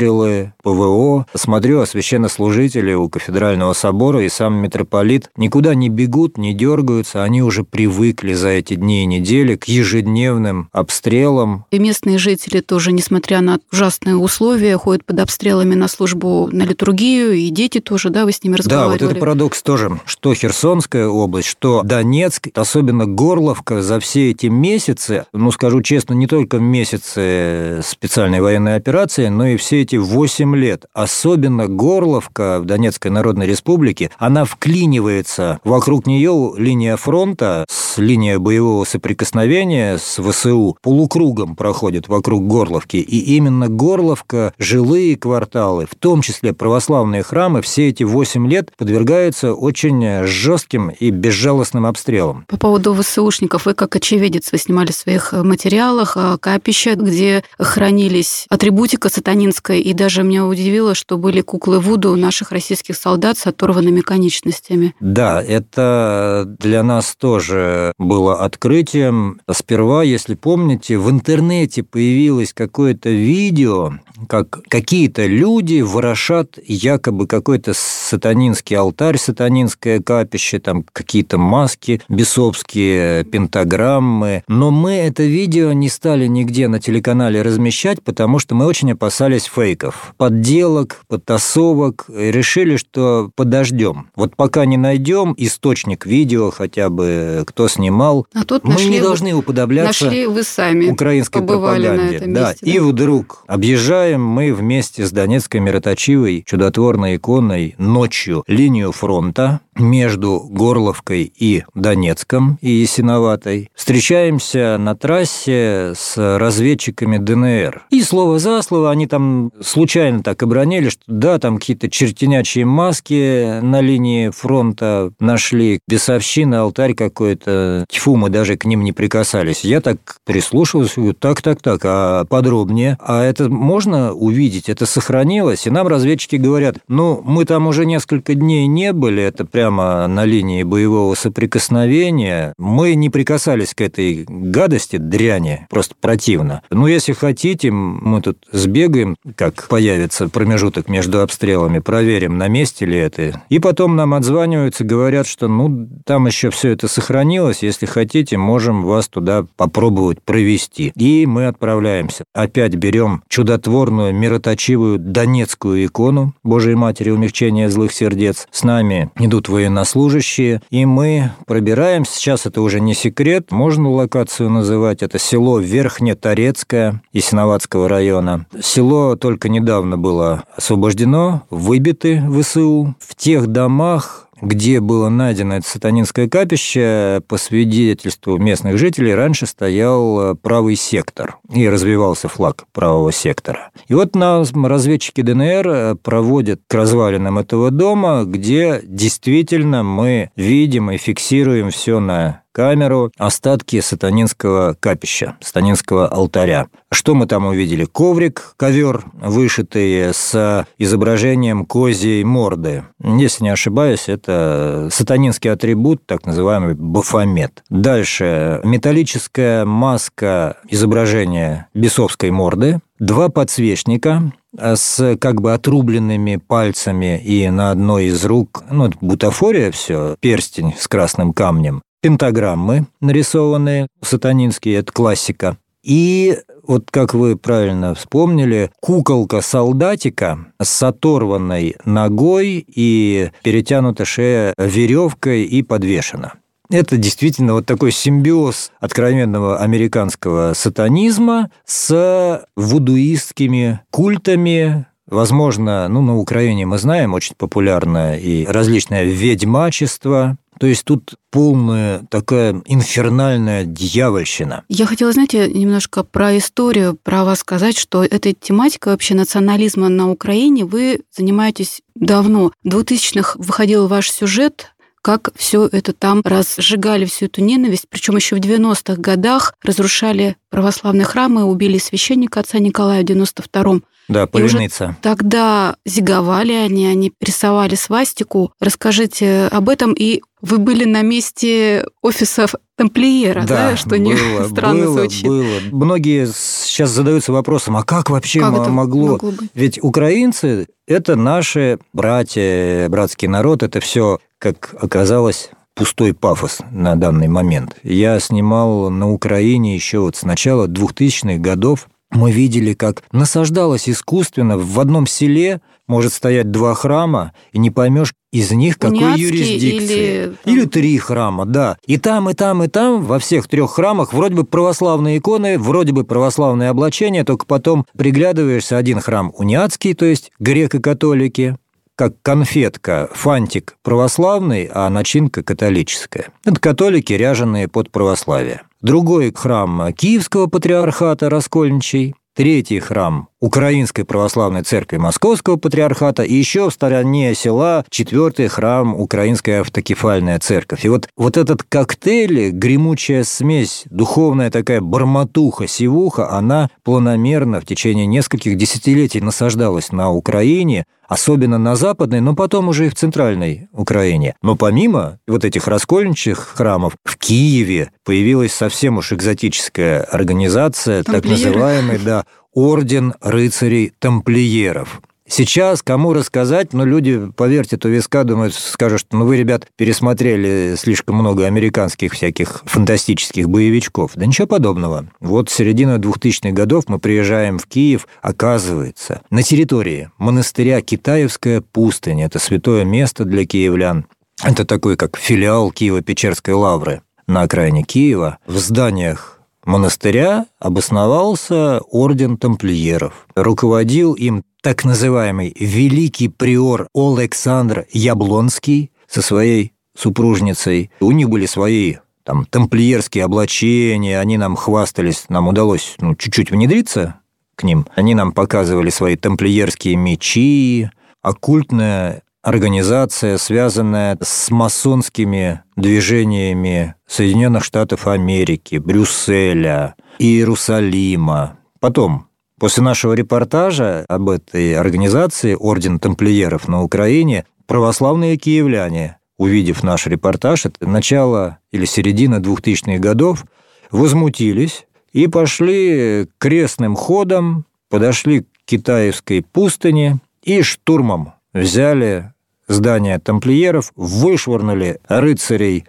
выстрелы, 0.03 0.53
ПВО. 0.63 1.25
Смотрю, 1.33 1.81
а 1.81 1.85
священнослужители 1.85 2.93
у 2.93 3.09
кафедрального 3.09 3.73
собора 3.73 4.23
и 4.23 4.29
сам 4.29 4.55
митрополит 4.55 5.29
никуда 5.37 5.75
не 5.75 5.89
бегут, 5.89 6.37
не 6.37 6.53
дергаются, 6.53 7.23
они 7.23 7.41
уже 7.41 7.63
привыкли 7.63 8.33
за 8.33 8.49
эти 8.49 8.75
дни 8.75 9.03
и 9.03 9.05
недели 9.05 9.55
к 9.55 9.65
ежедневным 9.65 10.69
обстрелам. 10.71 11.65
И 11.71 11.79
местные 11.79 12.17
жители 12.17 12.61
тоже, 12.61 12.91
несмотря 12.91 13.41
на 13.41 13.59
ужасные 13.71 14.15
условия, 14.15 14.77
ходят 14.77 15.05
под 15.05 15.19
обстрелами 15.19 15.75
на 15.75 15.87
службу 15.87 16.49
на 16.51 16.63
литургию, 16.63 17.33
и 17.33 17.49
дети 17.49 17.79
тоже, 17.79 18.09
да, 18.09 18.25
вы 18.25 18.31
с 18.31 18.43
ними 18.43 18.55
разговаривали? 18.55 18.99
Да, 18.99 19.05
вот 19.05 19.11
это 19.11 19.19
парадокс 19.19 19.61
тоже, 19.61 19.99
что 20.05 20.33
Херсонская 20.33 21.07
область, 21.07 21.47
что 21.47 21.81
Донецк, 21.83 22.47
особенно 22.53 23.05
Горловка 23.05 23.81
за 23.81 23.99
все 23.99 24.31
эти 24.31 24.47
месяцы, 24.47 25.25
ну, 25.33 25.51
скажу 25.51 25.81
честно, 25.81 26.13
не 26.13 26.27
только 26.27 26.57
месяцы 26.57 27.81
специальной 27.83 28.41
военной 28.41 28.75
операции, 28.75 29.27
но 29.27 29.47
и 29.47 29.57
все 29.57 29.81
эти 29.81 29.92
8 29.97 30.55
лет. 30.55 30.85
Особенно 30.93 31.67
Горловка 31.67 32.59
в 32.59 32.65
Донецкой 32.65 33.11
Народной 33.11 33.47
Республике, 33.47 34.11
она 34.17 34.45
вклинивается. 34.45 35.59
Вокруг 35.63 36.07
нее 36.07 36.53
линия 36.57 36.97
фронта 36.97 37.65
с 37.69 37.97
линией 37.97 38.37
боевого 38.37 38.85
соприкосновения 38.85 39.97
с 39.97 40.21
ВСУ 40.21 40.77
полукругом 40.81 41.55
проходит 41.55 42.07
вокруг 42.07 42.47
Горловки. 42.47 42.97
И 42.97 43.35
именно 43.35 43.69
Горловка, 43.69 44.53
жилые 44.57 45.17
кварталы, 45.17 45.85
в 45.89 45.95
том 45.95 46.21
числе 46.21 46.53
православные 46.53 47.23
храмы, 47.23 47.61
все 47.61 47.89
эти 47.89 48.03
8 48.03 48.47
лет 48.47 48.71
подвергаются 48.77 49.53
очень 49.53 50.25
жестким 50.25 50.89
и 50.89 51.09
безжалостным 51.09 51.85
обстрелам. 51.85 52.45
По 52.47 52.57
поводу 52.57 52.93
ВСУшников, 52.93 53.65
вы 53.65 53.73
как 53.73 53.95
очевидец, 53.95 54.51
вы 54.51 54.57
снимали 54.57 54.91
в 54.91 54.95
своих 54.95 55.33
материалах 55.33 56.17
капища, 56.39 56.95
где 56.95 57.43
хранились 57.57 58.45
атрибутика 58.49 59.09
сатанинская, 59.09 59.77
и 59.83 59.93
даже 59.93 60.23
меня 60.23 60.45
удивило, 60.45 60.95
что 60.95 61.17
были 61.17 61.41
куклы 61.41 61.79
Вуду 61.79 62.15
наших 62.15 62.53
российских 62.53 62.95
солдат 62.95 63.37
с 63.37 63.47
оторванными 63.47 63.99
конечностями. 63.99 64.95
Да, 65.01 65.43
это 65.43 66.45
для 66.59 66.83
нас 66.83 67.15
тоже 67.17 67.91
было 67.97 68.45
открытием. 68.45 69.41
Сперва, 69.51 70.03
если 70.03 70.35
помните, 70.35 70.97
в 70.97 71.09
интернете 71.09 71.83
появилось 71.83 72.53
какое-то 72.53 73.09
видео, 73.09 73.91
как 74.29 74.63
какие-то 74.69 75.25
люди 75.25 75.81
ворошат 75.81 76.57
якобы 76.65 77.27
какой-то 77.27 77.73
сатанинский 77.75 78.77
алтарь, 78.77 79.17
сатанинское 79.17 79.99
капище, 79.99 80.59
там 80.59 80.85
какие-то 80.93 81.37
маски 81.37 82.01
бесовские, 82.07 83.25
пентаграммы. 83.25 84.43
Но 84.47 84.71
мы 84.71 84.93
это 84.93 85.23
видео 85.23 85.73
не 85.73 85.89
стали 85.89 86.27
нигде 86.27 86.69
на 86.69 86.79
телеканале 86.79 87.41
размещать, 87.41 88.01
потому 88.01 88.39
что 88.39 88.55
мы 88.55 88.65
очень 88.65 88.93
опасались 88.93 89.47
фейков, 89.73 90.13
подделок, 90.17 91.01
подтасовок. 91.07 92.05
Решили, 92.07 92.77
что 92.77 93.31
подождем. 93.35 94.09
Вот 94.15 94.35
пока 94.35 94.65
не 94.65 94.77
найдем 94.77 95.33
источник 95.37 96.05
видео 96.05 96.51
хотя 96.51 96.89
бы, 96.89 97.43
кто 97.47 97.67
снимал, 97.67 98.27
а 98.33 98.43
тут 98.43 98.63
мы 98.63 98.83
не 98.85 99.01
должны 99.01 99.33
уподобляться 99.33 100.05
нашли 100.05 100.27
вы 100.27 100.43
сами 100.43 100.89
украинской 100.89 101.41
пропаганде. 101.41 102.17
этом 102.17 102.33
да. 102.33 102.49
месте, 102.49 102.65
И 102.65 102.79
да. 102.79 102.85
вдруг 102.85 103.43
объезжаем 103.47 104.23
мы 104.23 104.53
вместе 104.53 105.05
с 105.05 105.11
Донецкой 105.11 105.61
мироточивой 105.61 106.43
чудотворной 106.45 107.15
иконой 107.15 107.75
ночью 107.77 108.43
линию 108.47 108.91
фронта 108.91 109.61
между 109.75 110.39
Горловкой 110.39 111.31
и 111.35 111.63
Донецком 111.73 112.57
и 112.61 112.69
Ясиноватой. 112.69 113.71
Встречаемся 113.73 114.77
на 114.79 114.95
трассе 114.95 115.93
с 115.95 116.37
разведчиками 116.37 117.17
ДНР. 117.17 117.85
И 117.89 118.01
слово 118.03 118.39
за 118.39 118.61
слово 118.61 118.91
они 118.91 119.07
там 119.07 119.51
случайно 119.63 120.21
так 120.23 120.43
обронили, 120.43 120.89
что 120.89 121.01
да, 121.07 121.39
там 121.39 121.57
какие-то 121.57 121.89
чертенячие 121.89 122.65
маски 122.65 123.59
на 123.61 123.81
линии 123.81 124.29
фронта 124.29 125.11
нашли, 125.19 125.79
бесовщина, 125.87 126.61
алтарь 126.61 126.93
какой-то. 126.93 127.85
Тьфу, 127.89 128.15
мы 128.15 128.29
даже 128.29 128.57
к 128.57 128.65
ним 128.65 128.83
не 128.83 128.91
прикасались. 128.91 129.63
Я 129.63 129.81
так 129.81 130.17
прислушивался, 130.25 131.01
говорю, 131.01 131.13
так, 131.13 131.41
так, 131.41 131.61
так, 131.61 131.81
а 131.83 132.25
подробнее? 132.25 132.97
А 132.99 133.23
это 133.23 133.49
можно 133.49 134.13
увидеть? 134.13 134.69
Это 134.69 134.85
сохранилось? 134.85 135.67
И 135.67 135.69
нам 135.69 135.87
разведчики 135.87 136.35
говорят, 136.35 136.77
ну, 136.87 137.21
мы 137.23 137.45
там 137.45 137.67
уже 137.67 137.85
несколько 137.85 138.33
дней 138.33 138.67
не 138.67 138.93
были, 138.93 139.23
это 139.23 139.45
прямо 139.45 140.07
на 140.07 140.25
линии 140.25 140.63
боевого 140.63 141.15
соприкосновения. 141.15 142.53
Мы 142.57 142.95
не 142.95 143.09
прикасались 143.09 143.73
к 143.73 143.81
этой 143.81 144.25
гадости, 144.27 144.97
дряни, 144.97 145.67
просто 145.69 145.95
противно. 145.99 146.61
Ну, 146.69 146.87
если 146.87 147.13
хотите, 147.13 147.71
мы 147.71 148.21
тут 148.21 148.37
сбегаем, 148.51 149.15
как 149.43 149.67
появится 149.67 150.29
промежуток 150.29 150.87
между 150.87 151.21
обстрелами, 151.21 151.79
проверим, 151.79 152.37
на 152.37 152.47
месте 152.47 152.85
ли 152.85 152.97
это. 152.97 153.41
И 153.49 153.59
потом 153.59 153.97
нам 153.97 154.13
отзваниваются, 154.13 154.85
говорят, 154.85 155.27
что 155.27 155.49
ну, 155.49 155.89
там 156.05 156.27
еще 156.27 156.49
все 156.49 156.69
это 156.69 156.87
сохранилось, 156.87 157.61
если 157.61 157.85
хотите, 157.85 158.37
можем 158.37 158.83
вас 158.83 159.09
туда 159.09 159.45
попробовать 159.57 160.21
провести. 160.21 160.93
И 160.95 161.25
мы 161.25 161.47
отправляемся. 161.47 162.23
Опять 162.33 162.75
берем 162.75 163.23
чудотворную, 163.27 164.15
мироточивую 164.15 164.97
донецкую 164.97 165.87
икону 165.87 166.33
Божией 166.43 166.75
Матери 166.75 167.09
умягчения 167.09 167.67
злых 167.67 167.91
сердец. 167.91 168.47
С 168.49 168.63
нами 168.63 169.11
идут 169.19 169.49
военнослужащие, 169.49 170.61
и 170.69 170.85
мы 170.85 171.31
пробираемся. 171.47 172.15
Сейчас 172.15 172.45
это 172.45 172.61
уже 172.61 172.79
не 172.79 172.93
секрет, 172.93 173.51
можно 173.51 173.89
локацию 173.89 174.49
называть. 174.49 175.03
Это 175.03 175.19
село 175.19 175.59
Верхнеторецкое 175.59 177.01
Ясиноватского 177.11 177.89
района. 177.89 178.45
Село 178.61 179.17
только 179.17 179.32
недавно 179.49 179.97
было 179.97 180.43
освобождено, 180.55 181.43
выбиты 181.49 182.23
ВСУ. 182.29 182.95
В 182.99 183.15
тех 183.15 183.47
домах 183.47 184.23
где 184.43 184.81
было 184.81 185.09
найдено 185.09 185.55
это 185.55 185.67
сатанинское 185.67 186.27
капище, 186.27 187.21
по 187.27 187.37
свидетельству 187.37 188.37
местных 188.37 188.77
жителей, 188.77 189.15
раньше 189.15 189.45
стоял 189.45 190.35
правый 190.35 190.75
сектор 190.75 191.37
и 191.49 191.67
развивался 191.67 192.27
флаг 192.27 192.65
правого 192.73 193.11
сектора. 193.11 193.71
И 193.87 193.93
вот 193.93 194.15
нас 194.15 194.51
разведчики 194.51 195.21
ДНР 195.21 195.97
проводят 196.03 196.61
к 196.67 196.73
развалинам 196.73 197.39
этого 197.39 197.71
дома, 197.71 198.23
где 198.25 198.81
действительно 198.83 199.83
мы 199.83 200.29
видим 200.35 200.91
и 200.91 200.97
фиксируем 200.97 201.69
все 201.69 201.99
на 201.99 202.42
камеру 202.53 203.11
остатки 203.17 203.81
сатанинского 203.81 204.77
капища, 204.79 205.35
сатанинского 205.41 206.07
алтаря. 206.07 206.67
Что 206.91 207.15
мы 207.15 207.25
там 207.25 207.45
увидели? 207.45 207.83
Коврик, 207.85 208.53
ковер, 208.55 209.03
вышитый 209.13 210.13
с 210.13 210.65
изображением 210.77 211.65
козьей 211.65 212.23
морды. 212.23 212.85
Если 213.03 213.43
не 213.43 213.49
ошибаюсь, 213.49 214.07
это 214.07 214.87
сатанинский 214.91 215.51
атрибут, 215.51 216.05
так 216.05 216.25
называемый 216.25 216.75
бафомет. 216.75 217.63
Дальше 217.69 218.61
металлическая 218.63 219.65
маска 219.65 220.57
изображения 220.69 221.67
бесовской 221.73 222.29
морды, 222.29 222.79
два 222.99 223.29
подсвечника 223.29 224.31
с 224.57 225.17
как 225.19 225.41
бы 225.41 225.53
отрубленными 225.53 226.35
пальцами 226.35 227.19
и 227.19 227.49
на 227.49 227.71
одной 227.71 228.05
из 228.05 228.23
рук, 228.23 228.63
ну, 228.69 228.91
бутафория 229.01 229.71
все, 229.71 230.15
перстень 230.19 230.75
с 230.77 230.87
красным 230.87 231.33
камнем, 231.33 231.81
пентаграммы 232.03 232.85
нарисованные, 232.99 233.87
сатанинские, 234.01 234.75
это 234.75 234.91
классика. 234.91 235.57
И 235.83 236.37
вот 236.67 236.91
как 236.91 237.13
вы 237.13 237.37
правильно 237.37 237.95
вспомнили, 237.95 238.71
куколка 238.81 239.41
солдатика 239.41 240.47
с 240.61 240.83
оторванной 240.83 241.75
ногой 241.85 242.65
и 242.67 243.31
перетянута 243.41 244.03
шея 244.03 244.53
веревкой 244.57 245.43
и 245.43 245.63
подвешена. 245.63 246.33
Это 246.69 246.97
действительно 246.97 247.53
вот 247.53 247.65
такой 247.65 247.91
симбиоз 247.91 248.71
откровенного 248.79 249.59
американского 249.59 250.53
сатанизма 250.53 251.51
с 251.65 252.45
вудуистскими 252.55 253.79
культами, 253.91 254.87
Возможно, 255.05 255.89
ну, 255.89 256.01
на 256.01 256.17
Украине 256.17 256.65
мы 256.65 256.77
знаем, 256.77 257.13
очень 257.13 257.35
популярное 257.35 258.17
и 258.17 258.45
различное 258.45 259.03
ведьмачество, 259.03 260.37
то 260.63 260.67
есть 260.67 260.85
тут 260.85 261.15
полная 261.29 262.05
такая 262.09 262.61
инфернальная 262.63 263.65
дьявольщина. 263.65 264.63
Я 264.69 264.85
хотела, 264.85 265.11
знаете, 265.11 265.49
немножко 265.49 266.05
про 266.05 266.37
историю, 266.37 266.97
про 267.03 267.25
вас 267.25 267.39
сказать, 267.39 267.77
что 267.77 268.01
этой 268.01 268.31
тематикой 268.31 268.93
вообще 268.93 269.13
национализма 269.13 269.89
на 269.89 270.09
Украине 270.09 270.63
вы 270.63 271.01
занимаетесь 271.11 271.81
давно. 271.95 272.53
В 272.63 272.69
2000-х 272.69 273.33
выходил 273.39 273.87
ваш 273.87 274.09
сюжет 274.09 274.73
как 275.01 275.31
все 275.35 275.67
это 275.69 275.91
там 275.91 276.21
разжигали 276.23 277.03
всю 277.03 277.25
эту 277.25 277.43
ненависть, 277.43 277.87
причем 277.89 278.15
еще 278.15 278.37
в 278.37 278.39
90-х 278.39 278.95
годах 279.01 279.53
разрушали 279.61 280.37
православные 280.49 281.03
храмы, 281.03 281.43
убили 281.43 281.77
священника 281.77 282.39
отца 282.39 282.59
Николая 282.59 283.01
в 283.01 283.05
92-м. 283.05 283.83
Да, 284.07 284.27
Поленица. 284.27 284.97
Тогда 285.01 285.75
зиговали 285.85 286.53
они, 286.53 286.85
они 286.85 287.13
рисовали 287.21 287.75
свастику. 287.75 288.51
Расскажите 288.59 289.47
об 289.51 289.69
этом. 289.69 289.93
И 289.93 290.21
вы 290.41 290.57
были 290.57 290.83
на 290.83 291.01
месте 291.01 291.85
офисов 292.01 292.55
тамплиера, 292.75 293.45
да, 293.45 293.71
да 293.71 293.77
что 293.77 293.89
было, 293.89 293.97
не 293.97 294.15
странно 294.49 294.85
было, 294.85 294.99
звучит. 294.99 295.25
Было. 295.25 295.59
Многие 295.71 296.27
сейчас 296.27 296.89
задаются 296.89 297.31
вопросом, 297.31 297.77
а 297.77 297.83
как 297.83 298.09
вообще 298.09 298.39
как 298.39 298.67
могло? 298.69 299.13
могло 299.13 299.31
быть? 299.31 299.49
Ведь 299.53 299.79
украинцы– 299.81 300.67
это 300.87 301.15
наши 301.15 301.79
братья, 301.93 302.89
братский 302.89 303.27
народ, 303.27 303.63
это 303.63 303.79
все, 303.79 304.19
как 304.37 304.75
оказалось, 304.79 305.49
пустой 305.75 306.13
пафос 306.13 306.59
на 306.71 306.95
данный 306.95 307.27
момент. 307.27 307.75
Я 307.83 308.19
снимал 308.19 308.89
на 308.89 309.11
Украине 309.11 309.75
еще 309.75 309.99
вот 309.99 310.15
с 310.15 310.23
начала 310.23 310.67
2000-х 310.67 311.37
годов 311.37 311.87
мы 312.13 312.31
видели, 312.31 312.73
как 312.73 313.03
насаждалось 313.11 313.89
искусственно 313.89 314.57
в 314.57 314.79
одном 314.79 315.07
селе 315.07 315.61
может 315.87 316.13
стоять 316.13 316.49
два 316.51 316.73
храма, 316.75 317.33
и 317.51 317.59
не 317.59 317.69
поймешь 317.69 318.13
из 318.31 318.51
них 318.51 318.79
какой 318.79 318.97
Униатский 318.99 319.25
юрисдикции. 319.27 320.23
или- 320.23 320.35
Или 320.45 320.65
три 320.65 320.97
храма, 320.97 321.45
да. 321.45 321.77
И 321.85 321.97
там, 321.97 322.29
и 322.29 322.33
там, 322.33 322.63
и 322.63 322.67
там, 322.67 323.03
во 323.03 323.19
всех 323.19 323.47
трех 323.47 323.71
храмах 323.71 324.13
вроде 324.13 324.35
бы 324.35 324.43
православные 324.45 325.17
иконы, 325.17 325.59
вроде 325.59 325.91
бы 325.91 326.03
православные 326.05 326.69
облачения, 326.69 327.23
только 327.25 327.45
потом 327.45 327.85
приглядываешься, 327.97 328.77
один 328.77 329.01
храм 329.01 329.31
униатский, 329.37 329.93
то 329.93 330.05
есть 330.05 330.31
греко-католики, 330.39 331.57
как 331.95 332.13
конфетка, 332.21 333.09
фантик 333.13 333.75
православный, 333.83 334.69
а 334.73 334.89
начинка 334.89 335.43
католическая. 335.43 336.29
Это 336.45 336.59
католики, 336.59 337.13
ряженые 337.13 337.67
под 337.67 337.91
православие. 337.91 338.63
Другой 338.83 339.31
храм 339.33 339.93
Киевского 339.93 340.47
патриархата 340.47 341.29
Раскольничий, 341.29 342.15
третий 342.35 342.81
храм 342.81 343.29
Украинской 343.43 344.03
православной 344.03 344.63
церкви 344.63 344.95
Московского 344.95 345.57
патриархата 345.57 346.23
и 346.23 346.33
еще 346.33 346.69
в 346.69 346.73
стороне 346.73 347.35
села 347.35 347.83
четвертый 347.89 348.47
храм 348.47 348.95
Украинская 348.95 349.59
автокефальная 349.59 350.39
церковь. 350.39 350.85
И 350.85 350.87
вот, 350.87 351.09
вот 351.17 351.35
этот 351.35 351.61
коктейль, 351.63 352.51
гремучая 352.51 353.25
смесь, 353.25 353.83
духовная 353.89 354.49
такая 354.49 354.79
барматуха, 354.79 355.67
сивуха, 355.67 356.31
она 356.31 356.69
планомерно 356.83 357.59
в 357.59 357.65
течение 357.65 358.05
нескольких 358.05 358.55
десятилетий 358.55 359.19
насаждалась 359.19 359.91
на 359.91 360.09
Украине, 360.09 360.85
особенно 361.09 361.57
на 361.57 361.75
западной, 361.75 362.21
но 362.21 362.35
потом 362.35 362.69
уже 362.69 362.87
и 362.87 362.89
в 362.89 362.95
центральной 362.95 363.67
Украине. 363.73 364.35
Но 364.41 364.55
помимо 364.55 365.19
вот 365.27 365.43
этих 365.43 365.67
раскольничьих 365.67 366.53
храмов, 366.55 366.93
в 367.03 367.17
Киеве 367.17 367.91
появилась 368.05 368.53
совсем 368.53 368.97
уж 368.97 369.11
экзотическая 369.11 370.01
организация, 370.01 371.03
так 371.03 371.23
Тамплиеры. 371.23 371.49
называемый, 371.49 371.99
да, 371.99 372.25
Орден 372.53 373.13
рыцарей-тамплиеров. 373.21 375.01
Сейчас 375.25 375.81
кому 375.81 376.13
рассказать, 376.13 376.73
но 376.73 376.85
люди, 376.85 377.31
поверьте, 377.35 377.77
то 377.77 377.87
виска 377.87 378.23
думают, 378.23 378.53
скажут, 378.53 378.99
что 378.99 379.17
ну 379.17 379.25
вы, 379.25 379.37
ребят, 379.37 379.67
пересмотрели 379.77 380.75
слишком 380.77 381.15
много 381.15 381.45
американских 381.45 382.11
всяких 382.11 382.61
фантастических 382.65 383.49
боевичков. 383.49 384.11
Да 384.15 384.25
ничего 384.25 384.47
подобного. 384.47 385.07
Вот 385.21 385.49
с 385.49 385.53
середины 385.53 385.97
2000-х 385.97 386.51
годов 386.51 386.83
мы 386.87 386.99
приезжаем 386.99 387.57
в 387.57 387.65
Киев, 387.65 388.07
оказывается, 388.21 389.21
на 389.29 389.43
территории 389.43 390.11
монастыря 390.17 390.81
Китаевская 390.81 391.61
пустынь. 391.61 392.21
Это 392.21 392.37
святое 392.37 392.83
место 392.83 393.23
для 393.23 393.45
киевлян. 393.45 394.05
Это 394.43 394.65
такой, 394.65 394.97
как 394.97 395.17
филиал 395.17 395.71
Киево-Печерской 395.71 396.53
лавры 396.53 397.01
на 397.27 397.41
окраине 397.41 397.83
Киева. 397.83 398.39
В 398.45 398.57
зданиях 398.57 399.39
монастыря 399.65 400.45
обосновался 400.59 401.79
орден 401.89 402.37
тамплиеров. 402.37 403.27
Руководил 403.35 404.13
им 404.13 404.43
так 404.61 404.85
называемый 404.85 405.55
великий 405.59 406.29
приор 406.29 406.87
Александр 406.93 407.85
Яблонский 407.91 408.91
со 409.07 409.21
своей 409.21 409.73
супружницей. 409.97 410.91
У 410.99 411.11
них 411.11 411.29
были 411.29 411.45
свои 411.45 411.97
там 412.23 412.45
тамплиерские 412.45 413.25
облачения, 413.25 414.19
они 414.19 414.37
нам 414.37 414.55
хвастались, 414.55 415.25
нам 415.29 415.49
удалось 415.49 415.95
ну, 415.99 416.15
чуть-чуть 416.15 416.51
внедриться 416.51 417.19
к 417.55 417.63
ним. 417.63 417.85
Они 417.95 418.15
нам 418.15 418.31
показывали 418.31 418.89
свои 418.89 419.15
тамплиерские 419.15 419.95
мечи, 419.95 420.89
оккультная 421.21 422.23
организация, 422.43 423.37
связанная 423.37 424.17
с 424.21 424.51
масонскими 424.51 425.61
движениями 425.75 426.95
Соединенных 427.07 427.63
Штатов 427.63 428.05
Америки, 428.05 428.75
Брюсселя, 428.75 429.95
Иерусалима. 430.19 431.57
Потом, 431.79 432.27
после 432.59 432.83
нашего 432.83 433.13
репортажа 433.13 434.05
об 434.07 434.29
этой 434.29 434.75
организации 434.75 435.55
Орден 435.57 435.99
тамплиеров 435.99 436.67
на 436.67 436.83
Украине, 436.83 437.45
православные 437.65 438.37
киевляне, 438.37 439.17
увидев 439.37 439.81
наш 439.81 440.05
репортаж, 440.05 440.65
это 440.65 440.85
начало 440.85 441.59
или 441.71 441.85
середина 441.85 442.35
2000-х 442.35 442.99
годов, 442.99 443.45
возмутились 443.89 444.85
и 445.13 445.27
пошли 445.27 446.27
крестным 446.39 446.95
ходом, 446.95 447.65
подошли 447.89 448.41
к 448.41 448.47
Китаевской 448.65 449.43
пустыне 449.43 450.19
и 450.43 450.61
штурмом 450.61 451.33
взяли 451.53 452.32
здание 452.67 453.19
тамплиеров, 453.19 453.91
вышвырнули 453.95 454.99
рыцарей 455.07 455.85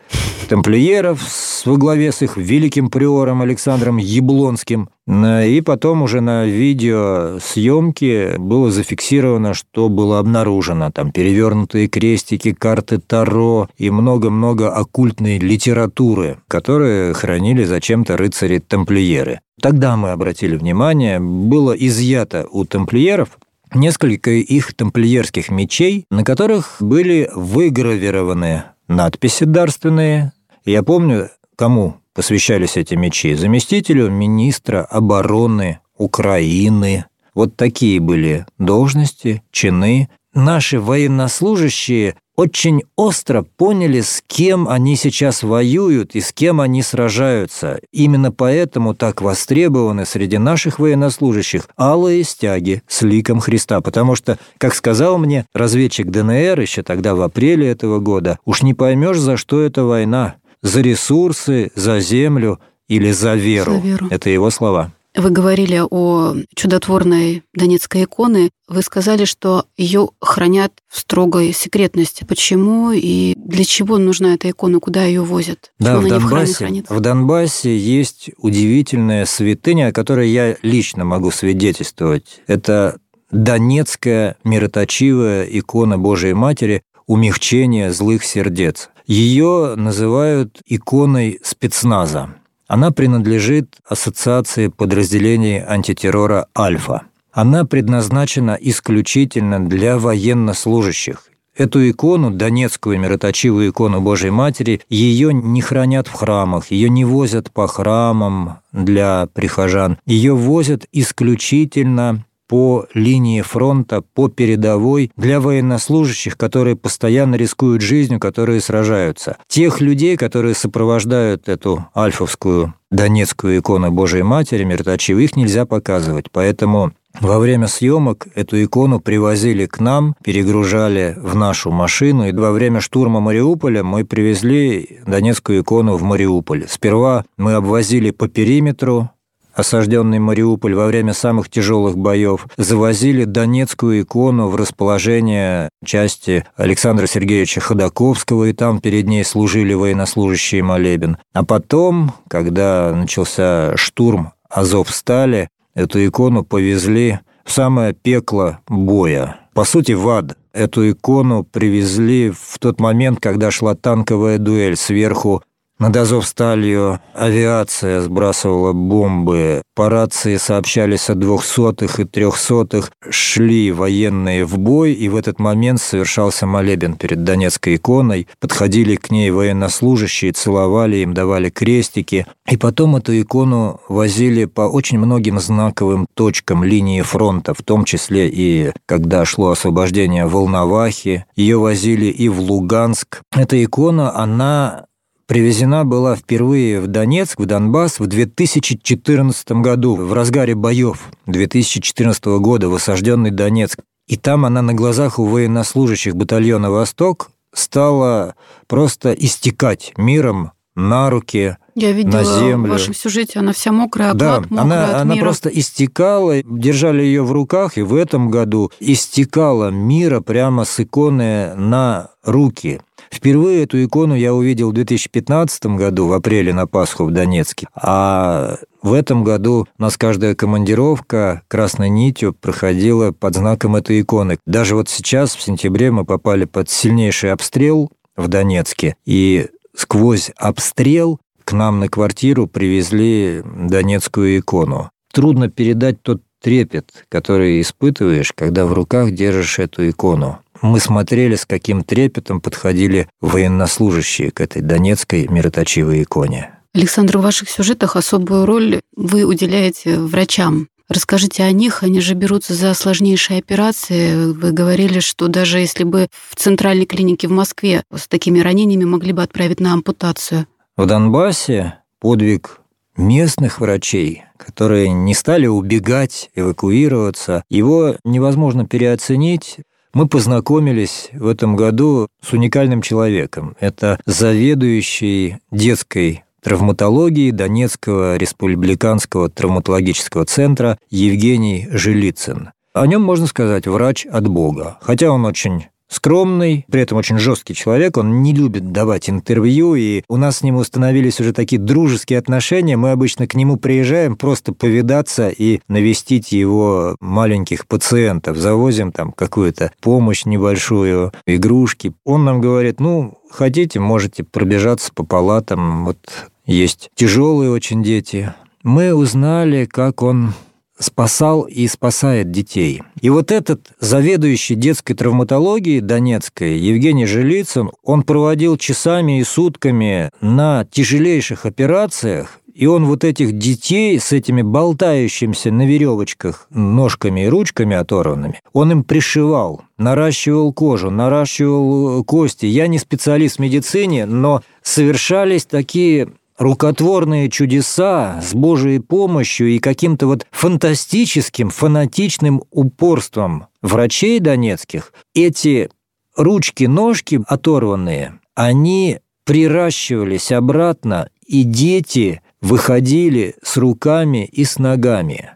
тамплиеров 0.49 1.21
во 1.64 1.76
главе 1.76 2.12
с 2.12 2.21
их 2.21 2.37
великим 2.37 2.90
приором 2.90 3.40
Александром 3.40 3.97
Яблонским. 3.97 4.90
На- 5.07 5.47
И 5.47 5.61
потом 5.62 6.02
уже 6.02 6.21
на 6.21 6.45
видеосъемке 6.45 8.37
было 8.38 8.71
зафиксировано, 8.71 9.54
что 9.54 9.88
было 9.88 10.19
обнаружено. 10.19 10.90
Там 10.90 11.12
перевернутые 11.12 11.88
крестики, 11.88 12.52
карты 12.52 12.99
Таро 12.99 13.69
и 13.78 13.90
много-много 13.90 14.71
оккультной 14.75 15.38
литературы, 15.38 16.38
которые 16.49 17.14
хранили 17.14 17.64
зачем-то 17.64 18.16
рыцари-тамплиеры. 18.16 19.40
Тогда 19.61 19.97
мы 19.97 20.11
обратили 20.11 20.57
внимание, 20.57 21.21
было 21.21 21.73
изъято 21.73 22.47
у 22.50 22.64
тамплиеров 22.64 23.38
несколько 23.75 24.31
их 24.31 24.75
тамплиерских 24.75 25.50
мечей, 25.50 26.07
на 26.11 26.25
которых 26.25 26.76
были 26.81 27.31
выгравированы 27.35 28.64
надписи 28.88 29.45
дарственные. 29.45 30.33
Я 30.64 30.83
помню, 30.83 31.31
кому 31.57 31.97
посвящались 32.14 32.76
эти 32.76 32.95
мечи. 32.95 33.35
Заместителю 33.35 34.11
министра 34.11 34.85
обороны 34.85 35.81
Украины. 35.97 37.04
Вот 37.35 37.57
такие 37.57 38.00
были 38.00 38.47
должности, 38.59 39.43
чины 39.50 40.09
наши 40.35 40.81
военнослужащие 40.81 42.17
очень 42.37 42.83
остро 42.97 43.43
поняли, 43.57 44.00
с 44.00 44.23
кем 44.26 44.69
они 44.69 44.97
сейчас 44.97 45.43
воюют 45.43 46.14
и 46.14 46.21
с 46.21 46.33
кем 46.33 46.61
они 46.61 46.83
сражаются. 46.83 47.81
Именно 47.93 48.33
поэтому 48.33 48.95
так 48.95 49.23
востребованы 49.23 50.05
среди 50.05 50.38
наших 50.38 50.79
военнослужащих 50.79 51.69
алые 51.79 52.25
стяги 52.25 52.83
с 52.88 53.03
ликом 53.03 53.41
Христа. 53.41 53.81
Потому 53.81 54.17
что, 54.17 54.38
как 54.59 54.75
сказал 54.75 55.19
мне 55.19 55.47
разведчик 55.55 56.11
ДНР 56.11 56.61
еще 56.61 56.83
тогда 56.83 57.14
в 57.14 57.23
апреле 57.23 57.69
этого 57.69 58.00
года, 58.00 58.38
уж 58.45 58.62
не 58.62 58.75
поймешь, 58.75 59.19
за 59.19 59.37
что 59.37 59.61
эта 59.61 59.85
война. 59.85 60.35
За 60.62 60.81
ресурсы, 60.81 61.71
за 61.75 62.00
землю 62.00 62.59
или 62.88 63.12
за 63.12 63.35
веру. 63.35 63.75
За 63.75 63.79
веру. 63.79 64.09
Это 64.11 64.31
его 64.31 64.50
слова. 64.50 64.93
Вы 65.16 65.30
говорили 65.30 65.80
о 65.88 66.35
чудотворной 66.56 67.44
донецкой 67.54 68.04
иконы. 68.04 68.50
Вы 68.66 68.83
сказали, 68.83 69.25
что 69.25 69.66
ее 69.76 70.09
хранят 70.21 70.73
в 70.88 70.99
строгой 70.99 71.52
секретности. 71.52 72.25
Почему 72.25 72.90
и 72.90 73.35
для 73.37 73.64
чего 73.64 73.99
нужна 73.99 74.35
эта 74.35 74.50
икона? 74.50 74.80
Куда 74.80 75.04
ее 75.04 75.23
возят? 75.23 75.73
Да, 75.78 75.97
Почему 76.00 76.00
в 76.00 76.04
в 76.04 76.09
Донбассе, 76.28 76.54
хранится? 76.54 76.94
в 76.94 77.00
Донбассе 77.00 77.78
есть 77.78 78.30
удивительная 78.38 79.25
святыня, 79.25 79.88
о 79.88 79.92
которой 79.92 80.30
я 80.30 80.56
лично 80.62 81.04
могу 81.04 81.30
свидетельствовать. 81.30 82.40
Это 82.49 82.99
Донецкая 83.30 84.37
мироточивая 84.44 85.44
икона 85.44 85.97
Божией 85.99 86.35
Матери 86.35 86.83
умягчения 87.06 87.92
злых 87.92 88.25
сердец. 88.25 88.90
Ее 89.06 89.75
называют 89.76 90.61
иконой 90.66 91.38
спецназа. 91.44 92.35
Она 92.66 92.90
принадлежит 92.90 93.76
Ассоциации 93.87 94.68
подразделений 94.68 95.62
антитеррора 95.62 96.47
«Альфа». 96.56 97.02
Она 97.33 97.64
предназначена 97.64 98.56
исключительно 98.61 99.64
для 99.64 99.99
военнослужащих. 99.99 101.28
Эту 101.56 101.88
икону, 101.88 102.30
Донецкую 102.30 102.99
мироточивую 102.99 103.71
икону 103.71 104.00
Божьей 104.00 104.30
Матери, 104.30 104.80
ее 104.88 105.33
не 105.33 105.61
хранят 105.61 106.09
в 106.09 106.12
храмах, 106.12 106.71
ее 106.71 106.88
не 106.88 107.04
возят 107.04 107.52
по 107.52 107.68
храмам 107.68 108.59
для 108.73 109.28
прихожан. 109.33 109.99
Ее 110.04 110.35
возят 110.35 110.87
исключительно 110.90 112.25
по 112.48 112.86
линии 112.94 113.40
фронта, 113.42 114.02
по 114.14 114.28
передовой 114.28 115.10
для 115.16 115.40
военнослужащих, 115.40 116.36
которые 116.36 116.76
постоянно 116.76 117.36
рискуют 117.36 117.82
жизнью, 117.82 118.20
которые 118.20 118.60
сражаются. 118.60 119.36
Тех 119.48 119.80
людей, 119.80 120.16
которые 120.16 120.54
сопровождают 120.54 121.48
эту 121.48 121.86
альфовскую 121.96 122.74
донецкую 122.90 123.58
икону 123.58 123.90
Божией 123.90 124.22
Матери, 124.22 124.64
мироточивой, 124.64 125.24
их 125.24 125.36
нельзя 125.36 125.66
показывать. 125.66 126.26
Поэтому 126.30 126.92
во 127.20 127.38
время 127.38 127.68
съемок 127.68 128.26
эту 128.34 128.62
икону 128.62 128.98
привозили 128.98 129.66
к 129.66 129.78
нам, 129.78 130.16
перегружали 130.24 131.16
в 131.16 131.36
нашу 131.36 131.70
машину, 131.70 132.28
и 132.28 132.32
во 132.32 132.50
время 132.50 132.80
штурма 132.80 133.20
Мариуполя 133.20 133.84
мы 133.84 134.04
привезли 134.04 135.00
донецкую 135.06 135.62
икону 135.62 135.96
в 135.96 136.02
Мариуполь. 136.02 136.64
Сперва 136.68 137.24
мы 137.36 137.54
обвозили 137.54 138.10
по 138.10 138.26
периметру 138.28 139.10
осажденный 139.54 140.18
Мариуполь 140.18 140.75
во 140.75 140.87
время 140.87 141.12
самых 141.12 141.49
тяжелых 141.49 141.96
боев, 141.96 142.46
завозили 142.56 143.25
донецкую 143.25 144.02
икону 144.02 144.49
в 144.49 144.56
расположение 144.56 145.68
части 145.84 146.44
Александра 146.56 147.06
Сергеевича 147.06 147.61
Ходаковского, 147.61 148.44
и 148.44 148.52
там 148.52 148.80
перед 148.80 149.06
ней 149.06 149.25
служили 149.25 149.75
военнослужащие 149.75 150.62
молебен. 150.62 151.18
А 151.32 151.44
потом, 151.44 152.12
когда 152.28 152.92
начался 152.94 153.76
штурм 153.76 154.32
Азовстали, 154.49 155.49
эту 155.75 156.04
икону 156.04 156.44
повезли 156.44 157.20
в 157.44 157.52
самое 157.52 157.92
пекло 157.92 158.58
боя. 158.68 159.37
По 159.54 159.64
сути, 159.64 159.92
в 159.92 160.08
ад. 160.08 160.37
Эту 160.52 160.88
икону 160.90 161.44
привезли 161.44 162.30
в 162.30 162.58
тот 162.61 162.80
момент, 162.80 163.18
когда 163.20 163.50
шла 163.50 163.75
танковая 163.75 164.38
дуэль. 164.38 164.76
Сверху 164.76 165.42
над 165.78 165.97
Азовсталью 165.97 167.00
авиация 167.14 168.00
сбрасывала 168.00 168.73
бомбы, 168.73 169.62
по 169.75 169.88
рации 169.88 170.37
сообщались 170.37 171.11
о 171.11 171.14
двухсотых 171.14 171.99
и 171.99 172.04
трехсотых, 172.04 172.93
шли 173.11 173.73
военные 173.73 174.45
в 174.45 174.57
бой, 174.57 174.93
и 174.93 175.09
в 175.09 175.16
этот 175.16 175.40
момент 175.40 175.81
совершался 175.81 176.47
молебен 176.47 176.95
перед 176.95 177.25
Донецкой 177.25 177.76
иконой, 177.76 178.28
подходили 178.38 178.95
к 178.95 179.11
ней 179.11 179.31
военнослужащие, 179.31 180.33
целовали 180.33 180.99
им, 180.99 181.12
давали 181.12 181.50
крестики, 181.50 182.26
и 182.49 182.57
потом 182.57 182.97
эту 182.97 183.21
икону 183.21 183.81
возили 183.88 184.45
по 184.45 184.62
очень 184.62 184.99
многим 184.99 185.40
знаковым 185.40 186.07
точкам 186.14 186.62
линии 186.62 187.02
фронта, 187.02 187.52
в 187.52 187.62
том 187.62 187.85
числе 187.85 188.28
и 188.28 188.73
когда 188.87 189.25
шло 189.25 189.50
освобождение 189.50 190.26
Волновахи, 190.26 191.26
ее 191.35 191.59
возили 191.59 192.07
и 192.07 192.28
в 192.28 192.40
Луганск. 192.40 193.23
Эта 193.33 193.62
икона, 193.62 194.16
она 194.16 194.87
привезена 195.26 195.85
была 195.85 196.16
впервые 196.16 196.81
в 196.81 196.87
Донецк, 196.87 197.38
в 197.38 197.47
Донбасс 197.47 197.99
в 197.99 198.07
2014 198.07 199.52
году, 199.52 199.97
в 199.97 200.12
разгаре 200.12 200.54
боев 200.54 201.09
2014 201.26 202.25
года 202.38 202.69
в 202.69 202.75
осажденный 202.75 203.31
Донецк. 203.31 203.81
И 204.07 204.16
там 204.16 204.45
она 204.45 204.62
на 204.62 204.75
глазах 204.75 205.19
у 205.19 205.25
военнослужащих 205.25 206.14
батальона 206.14 206.71
«Восток» 206.71 207.31
стала 207.55 208.35
просто 208.66 209.12
истекать 209.12 209.92
миром 209.96 210.53
на 210.75 211.09
руки, 211.09 211.57
Я 211.74 211.92
видела 211.92 212.18
на 212.18 212.24
землю. 212.24 212.68
в 212.68 212.72
вашем 212.72 212.94
сюжете, 212.94 213.40
она 213.40 213.52
вся 213.52 213.72
мокрая, 213.72 214.14
да, 214.14 214.40
мокрый 214.40 214.60
она, 214.60 214.84
от 214.88 214.94
она 215.02 215.14
мира. 215.14 215.24
просто 215.24 215.48
истекала, 215.48 216.42
держали 216.42 217.02
ее 217.02 217.22
в 217.24 217.32
руках, 217.32 217.76
и 217.76 217.82
в 217.82 217.94
этом 217.94 218.30
году 218.30 218.70
истекала 218.80 219.70
мира 219.70 220.20
прямо 220.20 220.64
с 220.64 220.78
иконы 220.80 221.54
на 221.56 222.10
руки. 222.22 222.80
Впервые 223.10 223.64
эту 223.64 223.82
икону 223.84 224.14
я 224.14 224.34
увидел 224.34 224.70
в 224.70 224.74
2015 224.74 225.66
году, 225.66 226.08
в 226.08 226.12
апреле 226.12 226.52
на 226.52 226.66
Пасху 226.66 227.04
в 227.04 227.10
Донецке. 227.12 227.68
А 227.74 228.56
в 228.82 228.92
этом 228.92 229.24
году 229.24 229.66
у 229.78 229.82
нас 229.82 229.96
каждая 229.96 230.34
командировка 230.34 231.42
красной 231.48 231.90
нитью 231.90 232.34
проходила 232.34 233.12
под 233.12 233.34
знаком 233.37 233.76
этой 233.76 234.00
иконы. 234.00 234.38
Даже 234.46 234.74
вот 234.74 234.88
сейчас, 234.88 235.37
в 235.37 235.42
сентябре, 235.42 235.90
мы 235.90 236.04
попали 236.04 236.44
под 236.44 236.70
сильнейший 236.70 237.32
обстрел 237.32 237.90
в 238.16 238.28
Донецке. 238.28 238.96
И 239.04 239.46
сквозь 239.76 240.30
обстрел 240.37 241.18
к 241.44 241.52
нам 241.52 241.80
на 241.80 241.88
квартиру 241.88 242.46
привезли 242.46 243.42
донецкую 243.44 244.38
икону. 244.38 244.90
Трудно 245.12 245.48
передать 245.48 246.02
тот 246.02 246.22
трепет, 246.42 247.07
который 247.09 247.61
испытываешь, 247.61 248.33
когда 248.35 248.66
в 248.66 248.72
руках 248.72 249.12
держишь 249.12 249.59
эту 249.59 249.88
икону. 249.88 250.40
Мы 250.61 250.80
смотрели, 250.80 251.37
с 251.37 251.46
каким 251.46 251.85
трепетом 251.85 252.40
подходили 252.40 253.09
военнослужащие 253.20 254.30
к 254.30 254.40
этой 254.40 254.62
донецкой 254.62 255.26
мироточивой 255.28 256.02
иконе. 256.02 256.50
Александр, 256.74 257.18
в 257.18 257.22
ваших 257.22 257.48
сюжетах 257.48 257.96
особую 257.96 258.46
роль 258.46 258.80
вы 258.96 259.24
уделяете 259.24 259.98
врачам. 259.98 260.68
Расскажите 260.88 261.42
о 261.44 261.52
них, 261.52 261.83
они 261.83 262.00
же 262.00 262.14
берутся 262.14 262.52
за 262.52 262.74
сложнейшие 262.74 263.38
операции. 263.38 264.33
Вы 264.33 264.52
говорили, 264.52 265.00
что 265.00 265.28
даже 265.28 265.61
если 265.61 265.85
бы 265.85 266.09
в 266.28 266.37
центральной 266.37 266.85
клинике 266.85 267.26
в 267.26 267.30
Москве 267.30 267.85
с 267.94 268.07
такими 268.07 268.40
ранениями 268.40 268.85
могли 268.85 269.12
бы 269.12 269.22
отправить 269.22 269.61
на 269.61 269.72
ампутацию. 269.72 270.46
В 270.76 270.87
Донбассе 270.87 271.74
подвиг 272.00 272.60
местных 272.96 273.60
врачей, 273.60 274.24
которые 274.37 274.88
не 274.88 275.14
стали 275.14 275.46
убегать, 275.46 276.30
эвакуироваться, 276.34 277.44
его 277.48 277.94
невозможно 278.04 278.66
переоценить. 278.66 279.58
Мы 279.92 280.08
познакомились 280.08 281.10
в 281.12 281.28
этом 281.28 281.54
году 281.54 282.08
с 282.20 282.32
уникальным 282.32 282.82
человеком. 282.82 283.56
Это 283.60 284.00
заведующий 284.04 285.38
детской 285.52 286.24
травматологии 286.42 287.30
Донецкого 287.30 288.16
республиканского 288.16 289.30
травматологического 289.30 290.24
центра 290.24 290.76
Евгений 290.90 291.68
Жилицын. 291.70 292.50
О 292.72 292.84
нем 292.88 293.02
можно 293.02 293.28
сказать 293.28 293.68
врач 293.68 294.06
от 294.06 294.26
Бога. 294.26 294.78
Хотя 294.80 295.12
он 295.12 295.24
очень 295.24 295.68
скромный, 295.88 296.64
при 296.70 296.83
этом 296.83 296.99
очень 296.99 297.18
жесткий 297.18 297.55
человек, 297.55 297.97
он 297.97 298.23
не 298.23 298.35
любит 298.35 298.73
давать 298.73 299.09
интервью, 299.11 299.75
и 299.75 300.03
у 300.09 300.16
нас 300.16 300.38
с 300.38 300.42
ним 300.42 300.57
установились 300.57 301.20
уже 301.20 301.33
такие 301.33 301.61
дружеские 301.61 302.18
отношения. 302.18 302.77
Мы 302.77 302.90
обычно 302.90 303.27
к 303.27 303.35
нему 303.35 303.57
приезжаем 303.57 304.16
просто 304.16 304.53
повидаться 304.53 305.29
и 305.29 305.61
навестить 305.68 306.33
его 306.33 306.97
маленьких 307.01 307.66
пациентов. 307.66 308.37
Завозим 308.37 308.92
там 308.92 309.12
какую-то 309.12 309.73
помощь 309.81 310.25
небольшую, 310.25 311.12
игрушки. 311.27 311.92
Он 312.05 312.25
нам 312.25 312.40
говорит, 312.40 312.81
ну, 312.81 313.18
хотите, 313.31 313.81
можете 313.81 314.25
пробежаться 314.25 314.92
по 314.94 315.05
палатам, 315.05 315.85
вот 315.85 315.99
есть 316.47 316.90
тяжелые 316.94 317.51
очень 317.51 317.83
дети. 317.83 318.35
Мы 318.62 318.94
узнали, 318.94 319.66
как 319.66 320.03
он 320.03 320.35
спасал 320.78 321.42
и 321.42 321.66
спасает 321.68 322.30
детей. 322.30 322.82
И 323.00 323.10
вот 323.10 323.30
этот 323.30 323.72
заведующий 323.80 324.54
детской 324.54 324.94
травматологией 324.94 325.80
Донецкой 325.80 326.58
Евгений 326.58 327.06
Жилицын, 327.06 327.70
он 327.82 328.02
проводил 328.02 328.56
часами 328.56 329.20
и 329.20 329.24
сутками 329.24 330.10
на 330.20 330.64
тяжелейших 330.70 331.46
операциях, 331.46 332.40
И 332.54 332.66
он 332.66 332.87
вот 332.87 333.02
этих 333.02 333.37
детей 333.37 333.98
с 333.98 334.12
этими 334.12 334.40
болтающимися 334.42 335.50
на 335.50 335.66
веревочках 335.66 336.46
ножками 336.50 337.24
и 337.24 337.28
ручками 337.28 337.74
оторванными, 337.74 338.40
он 338.52 338.70
им 338.70 338.84
пришивал, 338.84 339.62
наращивал 339.76 340.52
кожу, 340.52 340.90
наращивал 340.90 342.04
кости. 342.04 342.46
Я 342.46 342.68
не 342.68 342.78
специалист 342.78 343.37
в 343.37 343.40
медицине, 343.40 344.06
но 344.06 344.42
совершались 344.62 345.46
такие 345.46 346.12
рукотворные 346.38 347.31
чудеса 347.31 348.20
с 348.23 348.35
Божьей 348.35 348.81
помощью 348.81 349.49
и 349.49 349.59
каким-то 349.59 350.07
вот 350.07 350.27
фантастическим, 350.31 351.51
фанатичным 351.51 352.42
упорством 352.51 353.47
врачей 353.62 354.20
донецких, 354.20 354.92
эти 355.14 355.70
ручки-ножки 356.16 357.20
оторванные, 357.27 358.20
они 358.35 359.01
приращивались 359.25 360.33
обратно, 360.33 361.09
и 361.27 361.42
дети 361.44 362.20
выходили 362.40 363.37
с 363.42 363.57
руками 363.57 364.27
и 364.27 364.44
с 364.44 364.59
ногами. 364.59 365.31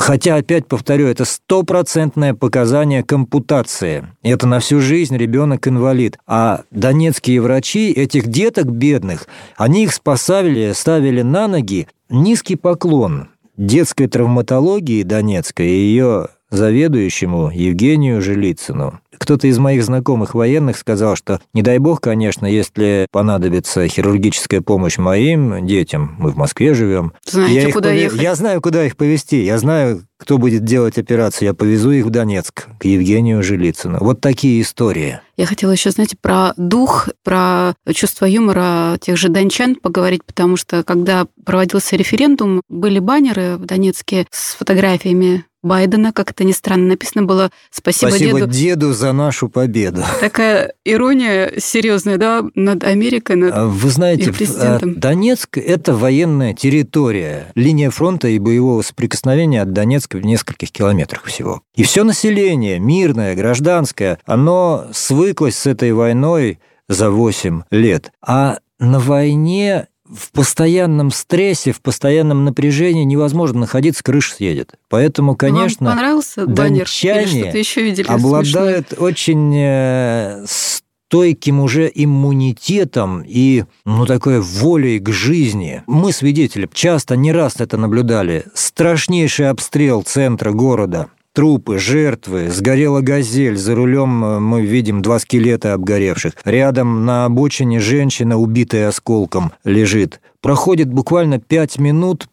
Хотя, 0.00 0.36
опять 0.36 0.66
повторю, 0.66 1.08
это 1.08 1.26
стопроцентное 1.26 2.32
показание 2.32 3.02
компутации. 3.04 4.08
Это 4.22 4.46
на 4.46 4.58
всю 4.58 4.80
жизнь 4.80 5.14
ребенок 5.14 5.68
инвалид. 5.68 6.18
А 6.26 6.62
донецкие 6.70 7.42
врачи 7.42 7.92
этих 7.92 8.28
деток 8.28 8.72
бедных, 8.72 9.26
они 9.58 9.84
их 9.84 9.92
спасали, 9.92 10.72
ставили 10.72 11.20
на 11.20 11.48
ноги. 11.48 11.86
Низкий 12.08 12.56
поклон 12.56 13.28
детской 13.58 14.06
травматологии 14.06 15.02
Донецкой 15.02 15.68
и 15.68 15.80
ее 15.80 16.28
заведующему 16.48 17.50
Евгению 17.50 18.22
Жилицыну. 18.22 19.00
Кто-то 19.20 19.46
из 19.46 19.58
моих 19.58 19.84
знакомых 19.84 20.34
военных 20.34 20.78
сказал, 20.78 21.14
что 21.14 21.40
не 21.52 21.60
дай 21.60 21.76
бог, 21.76 22.00
конечно, 22.00 22.46
если 22.46 23.06
понадобится 23.12 23.86
хирургическая 23.86 24.62
помощь 24.62 24.96
моим 24.96 25.66
детям, 25.66 26.16
мы 26.18 26.30
в 26.30 26.36
Москве 26.36 26.72
живем. 26.72 27.12
Знаете, 27.26 27.68
я 27.68 27.72
куда 27.72 27.90
пове... 27.90 28.02
ехать? 28.04 28.22
Я 28.22 28.34
знаю, 28.34 28.62
куда 28.62 28.84
их 28.84 28.96
повезти. 28.96 29.44
Я 29.44 29.58
знаю, 29.58 30.04
кто 30.18 30.38
будет 30.38 30.64
делать 30.64 30.96
операцию. 30.96 31.48
Я 31.48 31.54
повезу 31.54 31.90
их 31.90 32.06
в 32.06 32.10
Донецк 32.10 32.66
к 32.78 32.84
Евгению 32.86 33.42
Жилицыну. 33.42 33.98
Вот 34.00 34.22
такие 34.22 34.62
истории. 34.62 35.20
Я 35.36 35.46
хотела 35.46 35.70
еще, 35.70 35.90
знаете, 35.90 36.16
про 36.20 36.52
дух, 36.56 37.10
про 37.22 37.74
чувство 37.94 38.24
юмора 38.24 38.96
тех 39.00 39.18
же 39.18 39.28
дончан 39.28 39.74
поговорить, 39.74 40.24
потому 40.24 40.56
что 40.56 40.82
когда 40.82 41.26
проводился 41.44 41.96
референдум, 41.96 42.62
были 42.68 42.98
баннеры 42.98 43.56
в 43.56 43.66
Донецке 43.66 44.26
с 44.30 44.54
фотографиями 44.54 45.44
Байдена, 45.62 46.12
как 46.12 46.30
это 46.30 46.44
ни 46.44 46.52
странно, 46.52 46.88
написано 46.88 47.24
было 47.24 47.50
«Спасибо, 47.70 48.10
Спасибо 48.10 48.40
деду». 48.40 48.50
деду 48.50 48.92
за 48.92 49.12
нашу 49.12 49.48
победу. 49.48 50.02
Такая 50.20 50.72
ирония 50.84 51.52
серьезная, 51.58 52.16
да, 52.16 52.44
над 52.54 52.84
Америкой, 52.84 53.36
над... 53.36 53.52
А 53.54 53.66
Вы 53.66 53.90
знаете, 53.90 54.32
а, 54.58 54.78
Донецк– 54.82 55.58
это 55.58 55.94
военная 55.94 56.54
территория. 56.54 57.52
Линия 57.54 57.90
фронта 57.90 58.28
и 58.28 58.38
боевого 58.38 58.82
соприкосновения 58.82 59.60
от 59.60 59.72
Донецка 59.72 60.16
в 60.16 60.24
нескольких 60.24 60.72
километрах 60.72 61.24
всего. 61.24 61.62
И 61.74 61.82
все 61.82 62.04
население, 62.04 62.78
мирное, 62.78 63.34
гражданское, 63.34 64.18
оно 64.24 64.86
свыклось 64.92 65.56
с 65.56 65.66
этой 65.66 65.92
войной 65.92 66.58
за 66.88 67.10
8 67.10 67.62
лет. 67.70 68.12
А 68.26 68.58
на 68.78 68.98
войне 68.98 69.88
в 70.14 70.32
постоянном 70.32 71.10
стрессе, 71.10 71.72
в 71.72 71.80
постоянном 71.80 72.44
напряжении 72.44 73.04
невозможно 73.04 73.60
находиться, 73.60 74.02
крыша 74.02 74.34
съедет. 74.34 74.74
Поэтому, 74.88 75.36
конечно, 75.36 75.86
Вам 75.86 75.96
понравился 75.96 76.46
баннер? 76.46 76.80
дончане 76.80 77.52
еще 77.54 77.82
видели 77.82 78.06
смешное? 78.06 78.40
обладают 78.40 78.94
очень 78.98 79.54
э, 79.56 80.44
стойким 80.46 81.60
уже 81.60 81.90
иммунитетом 81.92 83.24
и, 83.26 83.64
ну, 83.84 84.06
такой 84.06 84.40
волей 84.40 84.98
к 84.98 85.10
жизни. 85.10 85.82
Мы, 85.86 86.12
свидетели, 86.12 86.68
часто, 86.72 87.16
не 87.16 87.32
раз 87.32 87.56
это 87.58 87.76
наблюдали. 87.76 88.44
Страшнейший 88.54 89.48
обстрел 89.48 90.02
центра 90.02 90.52
города. 90.52 91.08
Трупы, 91.32 91.78
жертвы, 91.78 92.50
сгорела 92.50 93.02
газель, 93.02 93.56
за 93.56 93.76
рулем 93.76 94.24
э, 94.24 94.40
мы 94.40 94.62
видим 94.62 95.00
два 95.00 95.20
скелета 95.20 95.74
обгоревших. 95.74 96.32
Рядом 96.44 97.04
на 97.04 97.24
обочине 97.24 97.78
женщина, 97.78 98.36
убитая 98.36 98.88
осколком, 98.88 99.52
лежит. 99.62 100.20
Проходит 100.40 100.92
буквально 100.92 101.38
пять 101.38 101.78
минут, 101.78 102.26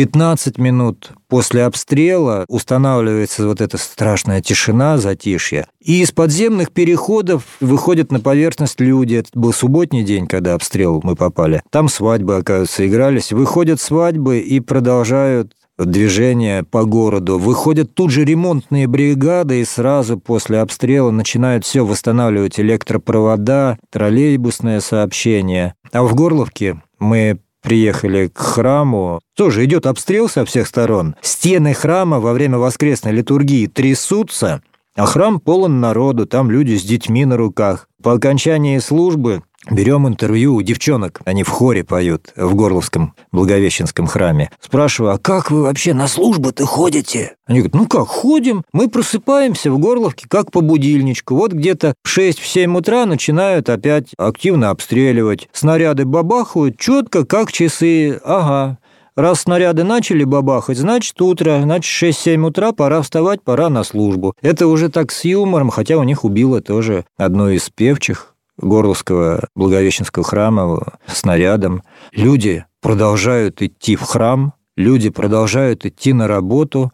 15 0.00 0.56
минут 0.58 1.12
после 1.28 1.64
обстрела 1.64 2.44
устанавливается 2.48 3.46
вот 3.46 3.60
эта 3.60 3.76
страшная 3.76 4.40
тишина, 4.40 4.96
затишье. 4.98 5.66
И 5.78 6.00
из 6.00 6.10
подземных 6.10 6.72
переходов 6.72 7.44
выходят 7.60 8.10
на 8.10 8.18
поверхность 8.18 8.80
люди. 8.80 9.16
Это 9.16 9.28
был 9.34 9.52
субботний 9.52 10.02
день, 10.02 10.26
когда 10.26 10.54
обстрел 10.54 11.00
мы 11.04 11.16
попали. 11.16 11.62
Там 11.70 11.88
свадьбы, 11.88 12.36
оказывается, 12.36 12.88
игрались. 12.88 13.30
Выходят 13.30 13.80
свадьбы 13.80 14.38
и 14.38 14.58
продолжают 14.60 15.52
движение 15.86 16.62
по 16.62 16.84
городу. 16.84 17.38
Выходят 17.38 17.94
тут 17.94 18.10
же 18.10 18.24
ремонтные 18.24 18.86
бригады 18.86 19.60
и 19.60 19.64
сразу 19.64 20.18
после 20.18 20.60
обстрела 20.60 21.10
начинают 21.10 21.64
все 21.64 21.84
восстанавливать 21.84 22.60
электропровода, 22.60 23.78
троллейбусное 23.90 24.80
сообщение. 24.80 25.74
А 25.92 26.02
в 26.02 26.14
Горловке 26.14 26.82
мы 26.98 27.40
приехали 27.62 28.28
к 28.28 28.38
храму. 28.38 29.20
Тоже 29.36 29.64
идет 29.64 29.86
обстрел 29.86 30.28
со 30.28 30.44
всех 30.44 30.66
сторон. 30.66 31.14
Стены 31.20 31.74
храма 31.74 32.20
во 32.20 32.32
время 32.32 32.58
воскресной 32.58 33.12
литургии 33.12 33.66
трясутся, 33.66 34.62
а 34.96 35.06
храм 35.06 35.40
полон 35.40 35.80
народу, 35.80 36.26
там 36.26 36.50
люди 36.50 36.74
с 36.74 36.82
детьми 36.82 37.24
на 37.24 37.36
руках. 37.36 37.88
По 38.02 38.12
окончании 38.12 38.78
службы 38.78 39.42
берем 39.70 40.06
интервью 40.08 40.54
у 40.54 40.62
девчонок, 40.62 41.20
они 41.24 41.42
в 41.42 41.48
хоре 41.48 41.84
поют 41.84 42.32
в 42.36 42.54
Горловском 42.54 43.14
Благовещенском 43.32 44.06
храме. 44.06 44.50
Спрашиваю, 44.60 45.14
а 45.14 45.18
как 45.18 45.50
вы 45.50 45.62
вообще 45.62 45.94
на 45.94 46.08
службы-то 46.08 46.66
ходите? 46.66 47.36
Они 47.46 47.60
говорят, 47.60 47.74
ну 47.74 47.86
как, 47.86 48.08
ходим, 48.08 48.64
мы 48.72 48.88
просыпаемся 48.88 49.70
в 49.70 49.78
Горловке 49.78 50.26
как 50.28 50.50
по 50.50 50.60
будильничку. 50.60 51.34
Вот 51.34 51.52
где-то 51.52 51.94
в 52.04 52.18
6-7 52.18 52.76
утра 52.76 53.06
начинают 53.06 53.68
опять 53.68 54.08
активно 54.18 54.70
обстреливать. 54.70 55.48
Снаряды 55.52 56.04
бабахают 56.04 56.78
четко, 56.78 57.24
как 57.24 57.52
часы. 57.52 58.20
Ага, 58.24 58.78
Раз 59.16 59.40
снаряды 59.42 59.84
начали 59.84 60.24
бабахать, 60.24 60.78
значит 60.78 61.20
утро, 61.20 61.60
значит 61.62 61.92
6-7 62.02 62.46
утра, 62.46 62.72
пора 62.72 63.02
вставать, 63.02 63.42
пора 63.42 63.68
на 63.68 63.84
службу. 63.84 64.34
Это 64.40 64.66
уже 64.66 64.88
так 64.88 65.10
с 65.10 65.24
юмором, 65.24 65.70
хотя 65.70 65.98
у 65.98 66.04
них 66.04 66.24
убило 66.24 66.60
тоже 66.60 67.04
одну 67.18 67.50
из 67.50 67.68
певчих 67.70 68.34
Горловского 68.60 69.48
Благовещенского 69.54 70.24
храма 70.24 70.98
снарядом. 71.06 71.82
Люди 72.12 72.64
продолжают 72.80 73.62
идти 73.62 73.96
в 73.96 74.02
храм, 74.02 74.54
люди 74.76 75.10
продолжают 75.10 75.86
идти 75.86 76.12
на 76.12 76.28
работу. 76.28 76.92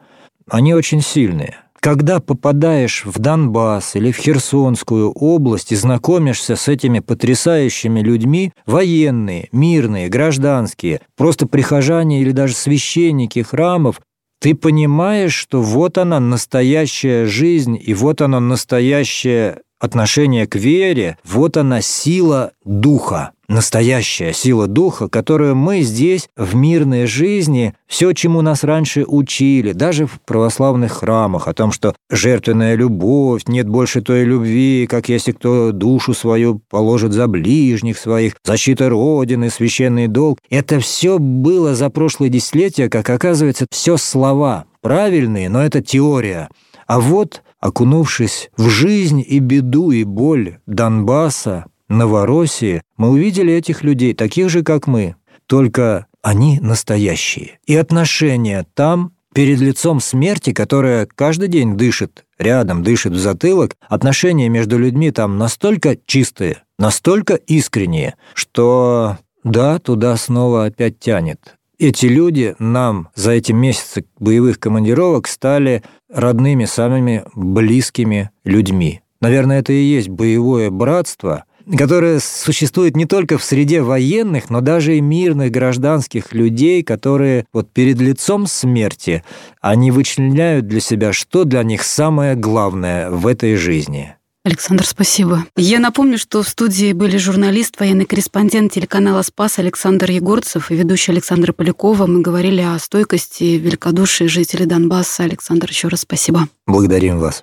Они 0.49 0.75
очень 0.75 1.01
сильные. 1.01 1.57
Когда 1.81 2.19
попадаешь 2.19 3.05
в 3.05 3.19
Донбасс 3.19 3.95
или 3.95 4.11
в 4.11 4.17
Херсонскую 4.17 5.13
область 5.13 5.71
и 5.71 5.77
знакомишься 5.77 6.57
с 6.57 6.67
этими 6.69 7.01
потрясающими 7.01 8.01
людьми, 8.01 8.53
военные, 8.67 9.49
мирные, 9.53 10.09
гражданские, 10.09 11.01
просто 11.17 11.47
прихожане 11.47 12.23
или 12.23 12.33
даже 12.33 12.55
священники 12.55 13.41
храмов, 13.43 14.01
ты 14.41 14.55
понимаешь, 14.55 15.35
что 15.35 15.63
вот 15.63 15.99
она 15.99 16.21
настоящая 16.21 17.27
жизнь, 17.27 17.79
и 17.81 17.95
вот 17.95 18.21
оно 18.21 18.41
настоящее 18.41 19.61
отношение 19.79 20.47
к 20.47 20.57
вере, 20.57 21.19
вот 21.25 21.57
она 21.57 21.81
сила 21.81 22.53
духа, 22.65 23.33
настоящая 23.49 24.33
сила 24.33 24.67
духа, 24.67 25.09
которую 25.09 25.55
мы 25.55 25.83
здесь 25.83 26.29
в 26.37 26.55
мирной 26.55 27.07
жизни, 27.07 27.75
все, 27.87 28.13
чему 28.13 28.43
нас 28.43 28.65
раньше 28.65 29.05
учили, 29.07 29.73
даже 29.73 30.07
в 30.07 30.21
православных 30.25 30.93
храмах, 30.93 31.49
о 31.49 31.55
том, 31.55 31.73
что 31.73 31.95
жертвенная 32.11 32.75
любовь, 32.75 33.43
нет 33.47 33.69
больше 33.69 34.01
той 34.01 34.25
любви, 34.25 34.87
как 34.89 35.09
если 35.09 35.33
кто 35.33 35.73
душу 35.73 36.15
свою 36.15 36.61
положит 36.71 37.13
за 37.13 37.27
ближних 37.27 37.99
своих, 37.99 38.37
защита 38.45 38.89
Родины, 38.89 39.51
священный 39.51 40.09
долг. 40.09 40.39
Это 40.51 40.81
все 40.81 41.19
было 41.19 41.75
за 41.75 41.91
прошлые 41.91 42.31
десятилетия, 42.31 42.89
как 42.89 43.09
оказывается, 43.09 43.67
все 43.71 43.97
слова, 43.97 44.65
правильные, 44.81 45.49
но 45.49 45.63
это 45.63 45.83
теория. 45.83 46.49
А 46.87 47.01
вот 47.01 47.43
окунувшись 47.61 48.51
в 48.57 48.69
жизнь 48.69 49.25
и 49.27 49.39
беду 49.39 49.91
и 49.91 50.05
боль 50.05 50.59
Донбасса, 50.67 51.67
Новороссии, 51.89 52.83
мы 52.97 53.11
увидели 53.11 53.53
этих 53.53 53.83
людей, 53.83 54.13
таких 54.15 54.49
же, 54.51 54.63
как 54.63 54.87
мы, 54.87 55.15
только 55.47 56.07
они 56.23 56.59
настоящие. 56.61 57.59
И 57.67 57.77
отношения 57.77 58.67
там, 58.75 59.13
перед 59.33 59.61
лицом 59.61 60.01
смерти, 60.01 60.53
которая 60.53 61.07
каждый 61.07 61.49
день 61.49 61.77
дышит 61.77 62.25
рядом, 62.39 62.83
дышит 62.83 63.13
в 63.13 63.19
затылок, 63.19 63.77
отношения 63.89 64.49
между 64.49 64.79
людьми 64.79 65.11
там 65.11 65.39
настолько 65.39 65.97
чистые, 66.07 66.63
настолько 66.79 67.35
искренние, 67.35 68.17
что 68.35 69.19
да, 69.45 69.79
туда 69.79 70.17
снова 70.17 70.65
опять 70.65 70.99
тянет. 70.99 71.57
Эти 71.79 72.07
люди 72.07 72.57
нам 72.59 73.11
за 73.15 73.33
эти 73.33 73.53
месяцы 73.53 74.07
боевых 74.19 74.59
командировок 74.59 75.29
стали 75.29 75.83
родными, 76.13 76.65
самыми 76.65 77.25
близкими 77.35 78.31
людьми. 78.45 79.03
Наверное, 79.21 79.61
это 79.61 79.73
и 79.73 79.83
есть 79.83 80.09
боевое 80.09 80.71
братство, 80.71 81.45
которая 81.77 82.21
существует 82.21 82.97
не 82.97 83.07
только 83.07 83.39
в 83.39 83.45
среде 83.45 83.83
военных, 83.83 84.51
но 84.51 84.61
даже 84.61 84.97
и 84.97 85.01
мирных 85.01 85.51
гражданских 85.51 86.33
людей, 86.33 86.83
которые 86.83 87.47
вот 87.53 87.73
перед 87.73 87.99
лицом 87.99 88.47
смерти, 88.47 89.25
они 89.61 89.91
вычленяют 89.91 90.69
для 90.69 90.81
себя, 90.81 91.13
что 91.13 91.45
для 91.45 91.63
них 91.65 91.83
самое 91.83 92.37
главное 92.37 93.11
в 93.11 93.27
этой 93.27 93.57
жизни. 93.57 94.15
Александр, 94.47 94.87
спасибо. 94.87 95.45
Я 95.57 95.81
напомню, 95.81 96.19
что 96.19 96.41
в 96.45 96.49
студии 96.49 96.93
были 96.93 97.17
журналист, 97.17 97.81
военный 97.81 98.05
корреспондент 98.05 98.73
телеканала 98.73 99.23
«Спас» 99.23 99.59
Александр 99.59 100.09
Егорцев 100.13 100.71
и 100.71 100.77
ведущий 100.77 101.11
Александр 101.11 101.53
Полякова. 101.53 102.07
Мы 102.07 102.21
говорили 102.21 102.61
о 102.61 102.79
стойкости 102.79 103.43
и 103.43 103.59
великодушии 103.59 104.27
жителей 104.27 104.67
Донбасса. 104.67 105.25
Александр, 105.25 105.69
еще 105.69 105.89
раз 105.89 106.03
спасибо. 106.03 106.47
Благодарим 106.65 107.19
вас. 107.19 107.43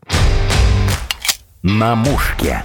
На 1.62 1.96
мушке. 1.96 2.64